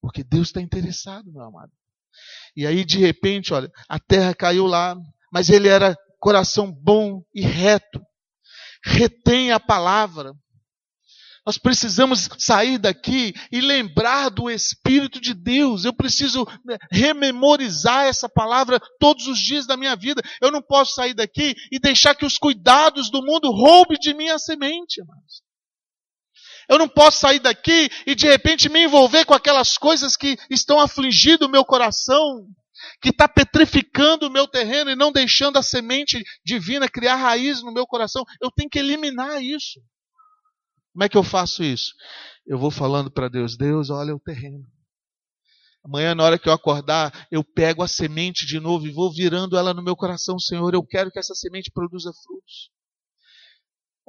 Porque 0.00 0.22
Deus 0.22 0.48
está 0.48 0.60
interessado, 0.60 1.32
meu 1.32 1.42
amado. 1.42 1.72
E 2.56 2.66
aí, 2.66 2.84
de 2.84 2.98
repente, 2.98 3.52
olha, 3.52 3.70
a 3.88 3.98
terra 3.98 4.34
caiu 4.34 4.66
lá, 4.66 4.96
mas 5.32 5.48
ele 5.48 5.68
era 5.68 5.96
coração 6.18 6.70
bom 6.70 7.22
e 7.34 7.40
reto. 7.40 8.00
Retém 8.84 9.52
a 9.52 9.60
palavra. 9.60 10.32
Nós 11.46 11.58
precisamos 11.58 12.28
sair 12.38 12.78
daqui 12.78 13.32
e 13.50 13.60
lembrar 13.60 14.28
do 14.28 14.50
Espírito 14.50 15.20
de 15.20 15.34
Deus. 15.34 15.84
Eu 15.84 15.92
preciso 15.92 16.46
né, 16.64 16.76
rememorizar 16.90 18.06
essa 18.06 18.28
palavra 18.28 18.80
todos 18.98 19.26
os 19.26 19.38
dias 19.38 19.66
da 19.66 19.76
minha 19.76 19.96
vida. 19.96 20.22
Eu 20.40 20.50
não 20.50 20.62
posso 20.62 20.94
sair 20.94 21.14
daqui 21.14 21.54
e 21.72 21.78
deixar 21.78 22.14
que 22.14 22.26
os 22.26 22.38
cuidados 22.38 23.10
do 23.10 23.22
mundo 23.22 23.50
roubem 23.50 23.98
de 23.98 24.12
mim 24.14 24.28
a 24.28 24.38
semente. 24.38 25.00
Eu 26.68 26.78
não 26.78 26.88
posso 26.88 27.20
sair 27.20 27.40
daqui 27.40 27.88
e 28.06 28.14
de 28.14 28.26
repente 28.26 28.68
me 28.68 28.84
envolver 28.84 29.24
com 29.24 29.32
aquelas 29.32 29.78
coisas 29.78 30.16
que 30.16 30.36
estão 30.50 30.78
afligindo 30.78 31.46
o 31.46 31.48
meu 31.48 31.64
coração, 31.64 32.46
que 33.00 33.08
está 33.08 33.26
petrificando 33.26 34.26
o 34.26 34.30
meu 34.30 34.46
terreno 34.46 34.90
e 34.90 34.96
não 34.96 35.10
deixando 35.10 35.58
a 35.58 35.62
semente 35.62 36.22
divina 36.44 36.88
criar 36.88 37.16
raiz 37.16 37.62
no 37.62 37.72
meu 37.72 37.86
coração. 37.86 38.22
Eu 38.40 38.50
tenho 38.50 38.68
que 38.68 38.78
eliminar 38.78 39.42
isso. 39.42 39.80
Como 40.92 41.04
é 41.04 41.08
que 41.08 41.16
eu 41.16 41.22
faço 41.22 41.62
isso? 41.62 41.92
Eu 42.46 42.58
vou 42.58 42.70
falando 42.70 43.10
para 43.10 43.28
Deus: 43.28 43.56
Deus, 43.56 43.90
olha 43.90 44.14
o 44.14 44.20
terreno. 44.20 44.64
Amanhã, 45.84 46.14
na 46.14 46.24
hora 46.24 46.38
que 46.38 46.48
eu 46.48 46.52
acordar, 46.52 47.26
eu 47.30 47.44
pego 47.44 47.82
a 47.82 47.88
semente 47.88 48.44
de 48.44 48.58
novo 48.58 48.86
e 48.86 48.92
vou 48.92 49.12
virando 49.12 49.56
ela 49.56 49.72
no 49.72 49.82
meu 49.82 49.96
coração, 49.96 50.38
Senhor. 50.38 50.74
Eu 50.74 50.84
quero 50.84 51.10
que 51.10 51.18
essa 51.18 51.34
semente 51.34 51.70
produza 51.70 52.10
frutos. 52.12 52.70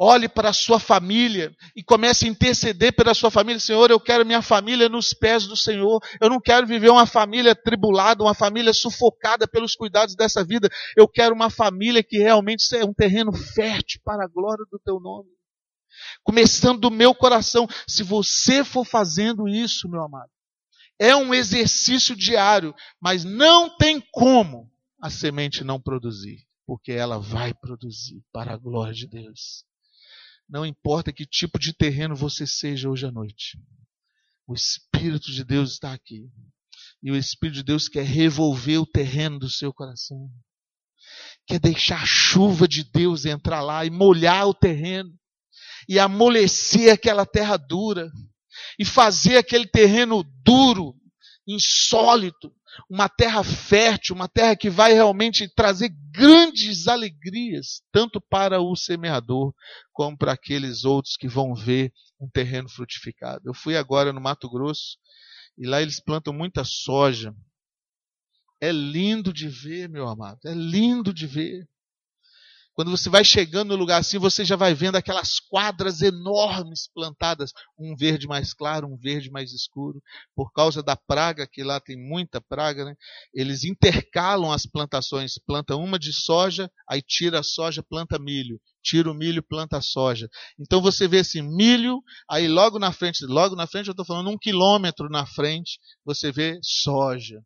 Olhe 0.02 0.30
para 0.30 0.50
a 0.50 0.54
sua 0.54 0.80
família 0.80 1.54
e 1.76 1.84
comece 1.84 2.26
a 2.26 2.30
interceder 2.30 2.94
pela 2.94 3.14
sua 3.14 3.30
família. 3.30 3.60
Senhor, 3.60 3.92
eu 3.92 4.00
quero 4.00 4.26
minha 4.26 4.42
família 4.42 4.88
nos 4.88 5.14
pés 5.14 5.46
do 5.46 5.58
Senhor. 5.58 6.02
Eu 6.22 6.30
não 6.30 6.40
quero 6.40 6.66
viver 6.66 6.90
uma 6.90 7.06
família 7.06 7.54
tribulada, 7.54 8.24
uma 8.24 8.34
família 8.34 8.74
sufocada 8.74 9.46
pelos 9.46 9.76
cuidados 9.76 10.16
dessa 10.16 10.44
vida. 10.44 10.70
Eu 10.96 11.08
quero 11.08 11.36
uma 11.36 11.50
família 11.50 12.02
que 12.02 12.18
realmente 12.18 12.74
é 12.76 12.86
um 12.86 12.94
terreno 12.94 13.34
fértil 13.34 14.00
para 14.04 14.24
a 14.24 14.28
glória 14.28 14.66
do 14.72 14.80
teu 14.80 15.00
nome 15.02 15.39
começando 16.24 16.80
do 16.80 16.92
meu 16.92 17.14
coração. 17.16 17.68
Se 17.88 18.04
você 18.04 18.64
for 18.64 18.86
fazendo 18.86 19.48
isso, 19.48 19.90
meu 19.90 20.02
amado, 20.02 20.30
É 21.00 21.16
um 21.16 21.34
exercício 21.34 22.16
diário, 22.16 22.76
mas 23.02 23.24
não 23.24 23.76
tem 23.78 24.02
como 24.12 24.70
a 25.02 25.10
semente 25.10 25.64
não 25.64 25.80
produzir, 25.80 26.46
porque 26.66 26.92
ela 26.92 27.18
vai 27.18 27.54
produzir 27.54 28.22
para 28.34 28.54
a 28.54 28.58
glória 28.58 28.94
de 28.94 29.08
Deus. 29.08 29.64
Não 30.50 30.66
importa 30.66 31.14
que 31.14 31.26
tipo 31.26 31.60
de 31.60 31.74
terreno 31.74 32.16
você 32.16 32.46
seja 32.46 32.90
hoje 32.90 33.06
à 33.06 33.12
noite. 33.12 33.58
O 34.48 34.54
Espírito 34.54 35.32
de 35.32 35.44
Deus 35.44 35.74
está 35.74 35.94
aqui. 35.94 36.30
E 37.02 37.12
o 37.12 37.16
Espírito 37.16 37.58
de 37.58 37.64
Deus 37.64 37.88
quer 37.88 38.04
revolver 38.04 38.82
o 38.82 38.86
terreno 38.86 39.40
do 39.40 39.50
seu 39.50 39.72
coração. 39.72 40.30
Quer 41.48 41.60
deixar 41.60 42.02
a 42.02 42.06
chuva 42.06 42.68
de 42.68 42.84
Deus 42.84 43.26
entrar 43.26 43.62
lá 43.62 43.86
e 43.86 43.90
molhar 43.90 44.48
o 44.48 44.54
terreno. 44.54 45.19
E 45.88 46.00
amolecer 46.00 46.94
aquela 46.94 47.26
terra 47.26 47.58
dura. 47.58 48.12
E 48.78 48.86
fazer 48.86 49.38
aquele 49.38 49.68
terreno 49.68 50.24
duro, 50.44 50.96
insólito, 51.48 52.54
uma 52.90 53.10
terra 53.10 53.44
fértil, 53.44 54.16
uma 54.16 54.28
terra 54.28 54.56
que 54.56 54.70
vai 54.70 54.94
realmente 54.94 55.48
trazer 55.48 55.90
grandes 56.12 56.88
alegrias, 56.88 57.82
tanto 57.92 58.22
para 58.22 58.62
o 58.62 58.76
semeador, 58.76 59.54
como 59.92 60.18
para 60.18 60.34
aqueles 60.34 60.86
outros 60.86 61.18
que 61.18 61.28
vão 61.28 61.54
ver 61.54 61.92
um 62.20 62.30
terreno 62.30 62.70
frutificado. 62.70 63.42
Eu 63.46 63.54
fui 63.54 63.76
agora 63.76 64.14
no 64.14 64.22
Mato 64.22 64.50
Grosso 64.50 64.98
e 65.58 65.66
lá 65.66 65.82
eles 65.82 66.00
plantam 66.00 66.34
muita 66.34 66.64
soja. 66.64 67.34
É 68.62 68.72
lindo 68.72 69.34
de 69.34 69.48
ver, 69.48 69.90
meu 69.90 70.08
amado, 70.08 70.40
é 70.46 70.54
lindo 70.54 71.14
de 71.14 71.26
ver. 71.26 71.68
Quando 72.80 72.92
você 72.92 73.10
vai 73.10 73.26
chegando 73.26 73.72
no 73.72 73.76
lugar 73.76 74.00
assim, 74.00 74.18
você 74.18 74.46
já 74.46 74.56
vai 74.56 74.74
vendo 74.74 74.96
aquelas 74.96 75.38
quadras 75.38 76.02
enormes 76.02 76.90
plantadas, 76.96 77.52
um 77.78 77.94
verde 77.94 78.26
mais 78.26 78.54
claro, 78.54 78.88
um 78.88 78.96
verde 78.96 79.30
mais 79.30 79.52
escuro, 79.52 80.02
por 80.34 80.54
causa 80.54 80.82
da 80.82 80.96
praga, 80.96 81.46
que 81.46 81.62
lá 81.62 81.82
tem 81.82 81.98
muita 81.98 82.40
praga, 82.40 82.86
né? 82.86 82.96
Eles 83.34 83.66
intercalam 83.66 84.50
as 84.50 84.66
plantações, 84.66 85.34
planta 85.46 85.76
uma 85.76 86.00
de 86.00 86.14
soja, 86.14 86.72
aí 86.90 87.02
tira 87.02 87.42
a 87.42 87.44
soja, 87.44 87.84
planta 87.84 88.18
milho, 88.18 88.62
tira 88.82 89.12
o 89.12 89.14
milho, 89.14 89.44
planta 89.44 89.80
a 89.80 89.82
soja. 89.82 90.30
Então 90.58 90.82
você 90.82 91.06
vê 91.06 91.20
assim, 91.20 91.42
milho, 91.42 92.02
aí 92.30 92.48
logo 92.48 92.80
na 92.80 92.94
frente, 92.94 93.26
logo 93.26 93.58
na 93.58 93.68
frente, 93.68 93.88
eu 93.88 93.92
estou 93.92 94.06
falando 94.06 94.30
um 94.30 94.38
quilômetro 94.38 95.10
na 95.10 95.26
frente, 95.26 95.82
você 96.06 96.32
vê 96.32 96.58
soja. 96.64 97.44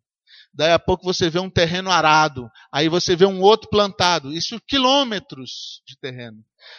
Daí 0.56 0.72
a 0.72 0.78
pouco 0.78 1.04
você 1.04 1.32
vê 1.32 1.40
um 1.40 1.50
terreno 1.50 1.90
arado. 1.90 2.48
Aí 2.72 2.88
você 2.88 3.16
vê 3.16 3.26
um 3.26 3.42
outro 3.42 3.68
plantado. 3.70 4.32
Isso 4.32 4.62
quilômetros 4.68 5.82
de 5.86 5.98
terreno. 5.98 6.38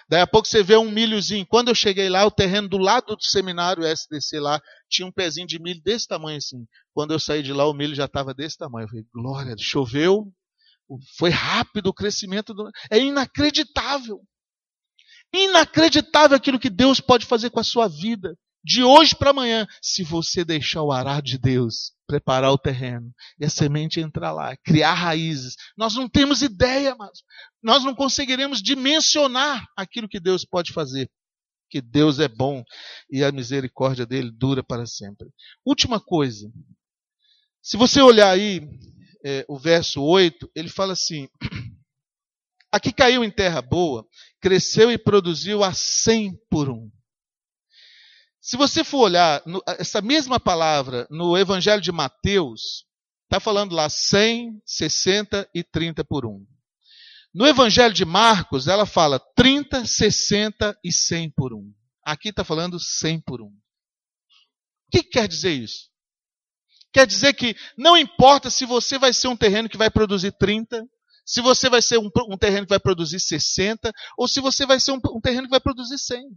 Daí 0.08 0.20
a 0.20 0.26
pouco 0.26 0.46
você 0.46 0.62
vê 0.62 0.76
um 0.76 0.90
milhozinho. 0.90 1.44
Quando 1.44 1.68
eu 1.68 1.74
cheguei 1.74 2.08
lá, 2.08 2.24
o 2.24 2.30
terreno 2.30 2.68
do 2.68 2.78
lado 2.78 3.16
do 3.16 3.24
seminário 3.24 3.84
SDC 3.84 4.38
lá 4.38 4.60
tinha 4.88 5.06
um 5.06 5.12
pezinho 5.12 5.46
de 5.46 5.58
milho 5.60 5.82
desse 5.82 6.06
tamanho 6.06 6.38
assim. 6.38 6.64
Quando 6.92 7.12
eu 7.12 7.18
saí 7.18 7.42
de 7.42 7.52
lá, 7.52 7.66
o 7.66 7.74
milho 7.74 7.96
já 7.96 8.04
estava 8.04 8.32
desse 8.32 8.56
tamanho. 8.56 8.84
Eu 8.84 8.88
falei, 8.88 9.04
glória, 9.12 9.56
choveu. 9.58 10.32
Foi 11.18 11.30
rápido 11.30 11.88
o 11.88 11.94
crescimento. 11.94 12.54
Do... 12.54 12.70
É 12.88 12.98
inacreditável. 12.98 14.20
Inacreditável 15.34 16.36
aquilo 16.36 16.60
que 16.60 16.70
Deus 16.70 17.00
pode 17.00 17.26
fazer 17.26 17.50
com 17.50 17.58
a 17.58 17.64
sua 17.64 17.88
vida 17.88 18.36
de 18.64 18.82
hoje 18.84 19.14
para 19.14 19.30
amanhã, 19.30 19.66
se 19.82 20.02
você 20.02 20.42
deixar 20.44 20.82
o 20.82 20.90
arar 20.90 21.20
de 21.20 21.36
Deus 21.36 21.93
preparar 22.06 22.52
o 22.52 22.58
terreno 22.58 23.12
e 23.38 23.44
a 23.44 23.50
semente 23.50 24.00
entrar 24.00 24.32
lá, 24.32 24.56
criar 24.64 24.94
raízes. 24.94 25.56
Nós 25.76 25.94
não 25.94 26.08
temos 26.08 26.42
ideia, 26.42 26.94
mas 26.96 27.22
nós 27.62 27.84
não 27.84 27.94
conseguiremos 27.94 28.62
dimensionar 28.62 29.66
aquilo 29.76 30.08
que 30.08 30.20
Deus 30.20 30.44
pode 30.44 30.72
fazer. 30.72 31.10
Que 31.70 31.80
Deus 31.80 32.20
é 32.20 32.28
bom 32.28 32.62
e 33.10 33.24
a 33.24 33.32
misericórdia 33.32 34.06
dele 34.06 34.30
dura 34.30 34.62
para 34.62 34.86
sempre. 34.86 35.28
Última 35.64 35.98
coisa. 35.98 36.48
Se 37.62 37.76
você 37.76 38.00
olhar 38.00 38.30
aí 38.30 38.60
é, 39.24 39.44
o 39.48 39.58
verso 39.58 40.02
8, 40.02 40.50
ele 40.54 40.68
fala 40.68 40.92
assim: 40.92 41.28
Aqui 42.70 42.92
caiu 42.92 43.24
em 43.24 43.30
terra 43.30 43.62
boa, 43.62 44.06
cresceu 44.40 44.92
e 44.92 44.98
produziu 44.98 45.64
a 45.64 45.72
cem 45.72 46.38
por 46.50 46.68
um. 46.68 46.90
Se 48.44 48.58
você 48.58 48.84
for 48.84 48.98
olhar 48.98 49.42
no, 49.46 49.62
essa 49.66 50.02
mesma 50.02 50.38
palavra 50.38 51.08
no 51.10 51.34
Evangelho 51.34 51.80
de 51.80 51.90
Mateus, 51.90 52.84
está 53.22 53.40
falando 53.40 53.74
lá 53.74 53.88
100, 53.88 54.60
60 54.66 55.48
e 55.54 55.64
30 55.64 56.04
por 56.04 56.26
1. 56.26 56.46
No 57.32 57.46
Evangelho 57.46 57.94
de 57.94 58.04
Marcos, 58.04 58.68
ela 58.68 58.84
fala 58.84 59.18
30, 59.34 59.86
60 59.86 60.78
e 60.84 60.92
100 60.92 61.30
por 61.30 61.54
1. 61.54 61.72
Aqui 62.04 62.28
está 62.28 62.44
falando 62.44 62.78
100 62.78 63.22
por 63.22 63.40
1. 63.40 63.46
O 63.46 63.50
que 64.92 65.02
quer 65.02 65.26
dizer 65.26 65.54
isso? 65.54 65.88
Quer 66.92 67.06
dizer 67.06 67.32
que 67.32 67.56
não 67.78 67.96
importa 67.96 68.50
se 68.50 68.66
você 68.66 68.98
vai 68.98 69.14
ser 69.14 69.28
um 69.28 69.36
terreno 69.38 69.70
que 69.70 69.78
vai 69.78 69.88
produzir 69.88 70.32
30, 70.32 70.86
se 71.24 71.40
você 71.40 71.70
vai 71.70 71.80
ser 71.80 71.96
um, 71.96 72.10
um 72.28 72.36
terreno 72.36 72.66
que 72.66 72.74
vai 72.74 72.78
produzir 72.78 73.20
60, 73.20 73.90
ou 74.18 74.28
se 74.28 74.38
você 74.38 74.66
vai 74.66 74.78
ser 74.78 74.92
um, 74.92 75.00
um 75.16 75.20
terreno 75.22 75.44
que 75.44 75.50
vai 75.50 75.60
produzir 75.60 75.96
100. 75.96 76.28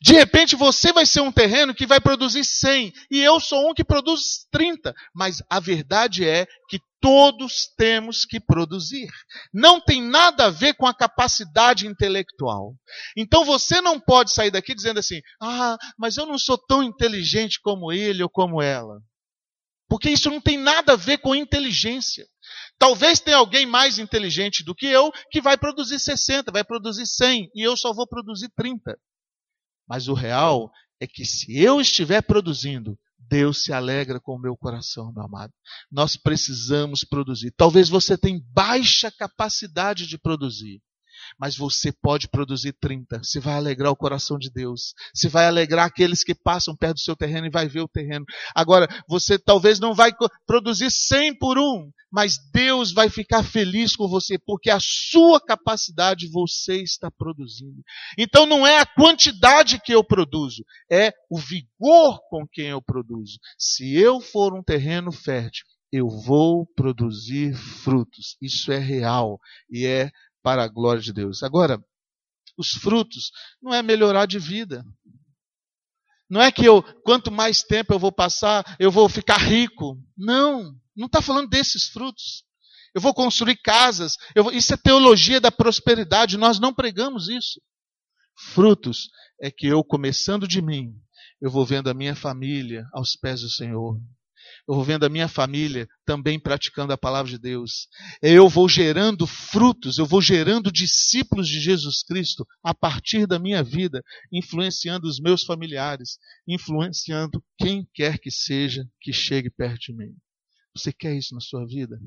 De 0.00 0.12
repente 0.12 0.56
você 0.56 0.92
vai 0.92 1.06
ser 1.06 1.20
um 1.20 1.32
terreno 1.32 1.74
que 1.74 1.86
vai 1.86 2.00
produzir 2.00 2.44
100 2.44 2.92
e 3.10 3.20
eu 3.20 3.40
sou 3.40 3.70
um 3.70 3.74
que 3.74 3.84
produz 3.84 4.46
30. 4.50 4.94
Mas 5.14 5.42
a 5.48 5.60
verdade 5.60 6.26
é 6.26 6.46
que 6.68 6.78
todos 7.00 7.68
temos 7.76 8.24
que 8.24 8.40
produzir. 8.40 9.08
Não 9.52 9.80
tem 9.80 10.02
nada 10.02 10.46
a 10.46 10.50
ver 10.50 10.74
com 10.74 10.86
a 10.86 10.94
capacidade 10.94 11.86
intelectual. 11.86 12.74
Então 13.16 13.44
você 13.44 13.80
não 13.80 14.00
pode 14.00 14.32
sair 14.32 14.50
daqui 14.50 14.74
dizendo 14.74 15.00
assim: 15.00 15.20
ah, 15.40 15.76
mas 15.98 16.16
eu 16.16 16.26
não 16.26 16.38
sou 16.38 16.58
tão 16.58 16.82
inteligente 16.82 17.60
como 17.60 17.92
ele 17.92 18.22
ou 18.22 18.30
como 18.30 18.62
ela. 18.62 19.00
Porque 19.88 20.10
isso 20.10 20.30
não 20.30 20.40
tem 20.40 20.56
nada 20.56 20.94
a 20.94 20.96
ver 20.96 21.18
com 21.18 21.34
inteligência. 21.34 22.26
Talvez 22.78 23.20
tenha 23.20 23.36
alguém 23.36 23.66
mais 23.66 23.98
inteligente 23.98 24.64
do 24.64 24.74
que 24.74 24.86
eu 24.86 25.12
que 25.30 25.40
vai 25.40 25.56
produzir 25.56 25.98
60, 25.98 26.50
vai 26.50 26.64
produzir 26.64 27.06
100 27.06 27.50
e 27.54 27.62
eu 27.62 27.76
só 27.76 27.92
vou 27.92 28.06
produzir 28.06 28.50
30. 28.56 28.98
Mas 29.88 30.08
o 30.08 30.14
real 30.14 30.70
é 31.00 31.06
que 31.06 31.24
se 31.24 31.58
eu 31.58 31.80
estiver 31.80 32.22
produzindo, 32.22 32.98
Deus 33.18 33.64
se 33.64 33.72
alegra 33.72 34.20
com 34.20 34.34
o 34.34 34.40
meu 34.40 34.56
coração, 34.56 35.12
meu 35.12 35.24
amado. 35.24 35.52
Nós 35.90 36.16
precisamos 36.16 37.04
produzir. 37.04 37.52
Talvez 37.56 37.88
você 37.88 38.16
tenha 38.16 38.40
baixa 38.52 39.10
capacidade 39.10 40.06
de 40.06 40.18
produzir 40.18 40.82
mas 41.38 41.56
você 41.56 41.92
pode 41.92 42.28
produzir 42.28 42.72
30. 42.80 43.20
Você 43.22 43.40
vai 43.40 43.54
alegrar 43.54 43.90
o 43.90 43.96
coração 43.96 44.38
de 44.38 44.50
Deus. 44.50 44.94
Você 45.14 45.28
vai 45.28 45.46
alegrar 45.46 45.86
aqueles 45.86 46.22
que 46.22 46.34
passam 46.34 46.76
perto 46.76 46.94
do 46.94 47.00
seu 47.00 47.16
terreno 47.16 47.46
e 47.46 47.50
vai 47.50 47.68
ver 47.68 47.80
o 47.80 47.88
terreno. 47.88 48.24
Agora, 48.54 48.88
você 49.08 49.38
talvez 49.38 49.78
não 49.78 49.94
vai 49.94 50.10
produzir 50.46 50.90
100 50.90 51.38
por 51.38 51.58
um, 51.58 51.90
mas 52.14 52.38
Deus 52.52 52.92
vai 52.92 53.10
ficar 53.10 53.42
feliz 53.42 53.96
com 53.96 54.06
você, 54.06 54.38
porque 54.38 54.70
a 54.70 54.78
sua 54.80 55.40
capacidade 55.40 56.28
você 56.28 56.80
está 56.80 57.10
produzindo. 57.10 57.82
Então 58.16 58.46
não 58.46 58.64
é 58.64 58.78
a 58.78 58.86
quantidade 58.86 59.80
que 59.80 59.92
eu 59.92 60.04
produzo, 60.04 60.64
é 60.88 61.12
o 61.28 61.36
vigor 61.36 62.20
com 62.30 62.46
quem 62.46 62.66
eu 62.66 62.80
produzo. 62.80 63.38
Se 63.58 63.96
eu 63.96 64.20
for 64.20 64.54
um 64.54 64.62
terreno 64.62 65.10
fértil, 65.10 65.66
eu 65.90 66.08
vou 66.08 66.66
produzir 66.66 67.54
frutos. 67.54 68.36
Isso 68.40 68.70
é 68.72 68.78
real 68.78 69.40
e 69.70 69.86
é 69.86 70.10
para 70.44 70.62
a 70.62 70.68
glória 70.68 71.00
de 71.00 71.10
Deus. 71.10 71.42
Agora, 71.42 71.82
os 72.58 72.72
frutos 72.72 73.32
não 73.60 73.72
é 73.74 73.82
melhorar 73.82 74.26
de 74.26 74.38
vida. 74.38 74.84
Não 76.28 76.40
é 76.40 76.52
que 76.52 76.66
eu, 76.66 76.82
quanto 77.02 77.32
mais 77.32 77.62
tempo 77.62 77.94
eu 77.94 77.98
vou 77.98 78.12
passar, 78.12 78.76
eu 78.78 78.90
vou 78.90 79.08
ficar 79.08 79.38
rico. 79.38 79.98
Não, 80.16 80.78
não 80.94 81.06
está 81.06 81.22
falando 81.22 81.48
desses 81.48 81.88
frutos. 81.88 82.44
Eu 82.94 83.00
vou 83.00 83.14
construir 83.14 83.56
casas. 83.56 84.16
Vou, 84.36 84.52
isso 84.52 84.74
é 84.74 84.76
teologia 84.76 85.40
da 85.40 85.50
prosperidade. 85.50 86.36
Nós 86.36 86.60
não 86.60 86.74
pregamos 86.74 87.28
isso. 87.28 87.60
Frutos 88.36 89.08
é 89.40 89.50
que 89.50 89.66
eu, 89.66 89.82
começando 89.82 90.46
de 90.46 90.60
mim, 90.60 90.94
eu 91.40 91.50
vou 91.50 91.64
vendo 91.64 91.88
a 91.88 91.94
minha 91.94 92.14
família 92.14 92.86
aos 92.92 93.16
pés 93.16 93.40
do 93.40 93.48
Senhor 93.48 93.98
eu 94.68 94.74
vou 94.74 94.84
vendo 94.84 95.04
a 95.04 95.08
minha 95.08 95.28
família 95.28 95.86
também 96.04 96.38
praticando 96.38 96.92
a 96.92 96.98
palavra 96.98 97.30
de 97.30 97.38
Deus. 97.38 97.88
Eu 98.22 98.48
vou 98.48 98.68
gerando 98.68 99.26
frutos, 99.26 99.98
eu 99.98 100.06
vou 100.06 100.20
gerando 100.20 100.72
discípulos 100.72 101.48
de 101.48 101.60
Jesus 101.60 102.02
Cristo 102.02 102.46
a 102.62 102.74
partir 102.74 103.26
da 103.26 103.38
minha 103.38 103.62
vida, 103.62 104.02
influenciando 104.32 105.06
os 105.06 105.20
meus 105.20 105.44
familiares, 105.44 106.18
influenciando 106.46 107.42
quem 107.58 107.86
quer 107.94 108.18
que 108.18 108.30
seja 108.30 108.86
que 109.00 109.12
chegue 109.12 109.50
perto 109.50 109.92
de 109.92 109.96
mim. 109.96 110.14
Você 110.76 110.92
quer 110.92 111.16
isso 111.16 111.34
na 111.34 111.40
sua 111.40 111.66
vida? 111.66 111.98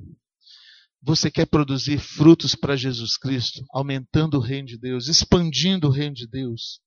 Você 1.01 1.29
quer 1.29 1.45
produzir 1.45 1.99
frutos 1.99 2.55
para 2.55 2.75
Jesus 2.75 3.17
Cristo, 3.17 3.63
aumentando 3.71 4.38
o 4.38 4.41
reino 4.41 4.67
de 4.67 4.77
Deus, 4.77 5.07
expandindo 5.07 5.88
o 5.88 5.91
reino 5.91 6.15
de 6.15 6.27
Deus? 6.27 6.81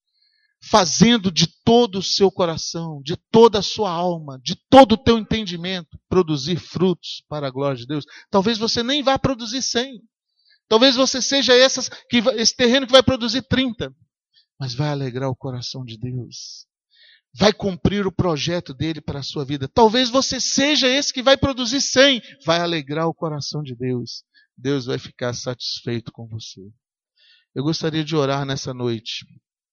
Fazendo 0.63 1.33
de 1.33 1.47
todo 1.65 1.99
o 1.99 2.03
seu 2.03 2.31
coração, 2.31 3.01
de 3.03 3.17
toda 3.31 3.59
a 3.59 3.63
sua 3.63 3.91
alma, 3.91 4.39
de 4.43 4.55
todo 4.69 4.93
o 4.93 4.99
teu 4.99 5.19
entendimento, 5.19 5.99
produzir 6.09 6.57
frutos 6.57 7.25
para 7.29 7.49
a 7.49 7.51
glória 7.51 7.79
de 7.79 7.87
Deus. 7.87 8.05
Talvez 8.31 8.59
você 8.59 8.83
nem 8.83 9.03
vá 9.03 9.19
produzir 9.19 9.63
100. 9.63 10.01
Talvez 10.69 10.95
você 10.95 11.21
seja 11.23 11.55
essas, 11.55 11.89
que, 11.89 12.19
esse 12.37 12.55
terreno 12.55 12.87
que 12.87 12.93
vai 12.93 13.03
produzir 13.03 13.43
30. 13.43 13.93
Mas 14.59 14.75
vai 14.75 14.91
alegrar 14.91 15.31
o 15.31 15.37
coração 15.37 15.85
de 15.85 15.99
Deus. 15.99 16.67
vai 17.33 17.53
cumprir 17.53 18.07
o 18.07 18.13
projeto 18.13 18.75
dele 18.75 19.01
para 19.01 19.21
a 19.21 19.23
sua 19.23 19.45
vida. 19.45 19.67
Talvez 19.67 20.11
você 20.11 20.39
seja 20.41 20.89
esse 20.89 21.13
que 21.13 21.23
vai 21.23 21.37
produzir 21.37 21.81
100, 21.81 22.21
vai 22.45 22.61
alegrar 22.61 23.07
o 23.09 23.15
coração 23.15 23.63
de 23.63 23.75
Deus. 23.75 24.25
Deus 24.57 24.85
vai 24.85 24.99
ficar 24.99 25.33
satisfeito 25.33 26.13
com 26.13 26.27
você. 26.27 26.61
Eu 27.55 27.65
gostaria 27.65 28.05
de 28.05 28.15
orar 28.15 28.45
nessa 28.45 28.75
noite 28.75 29.25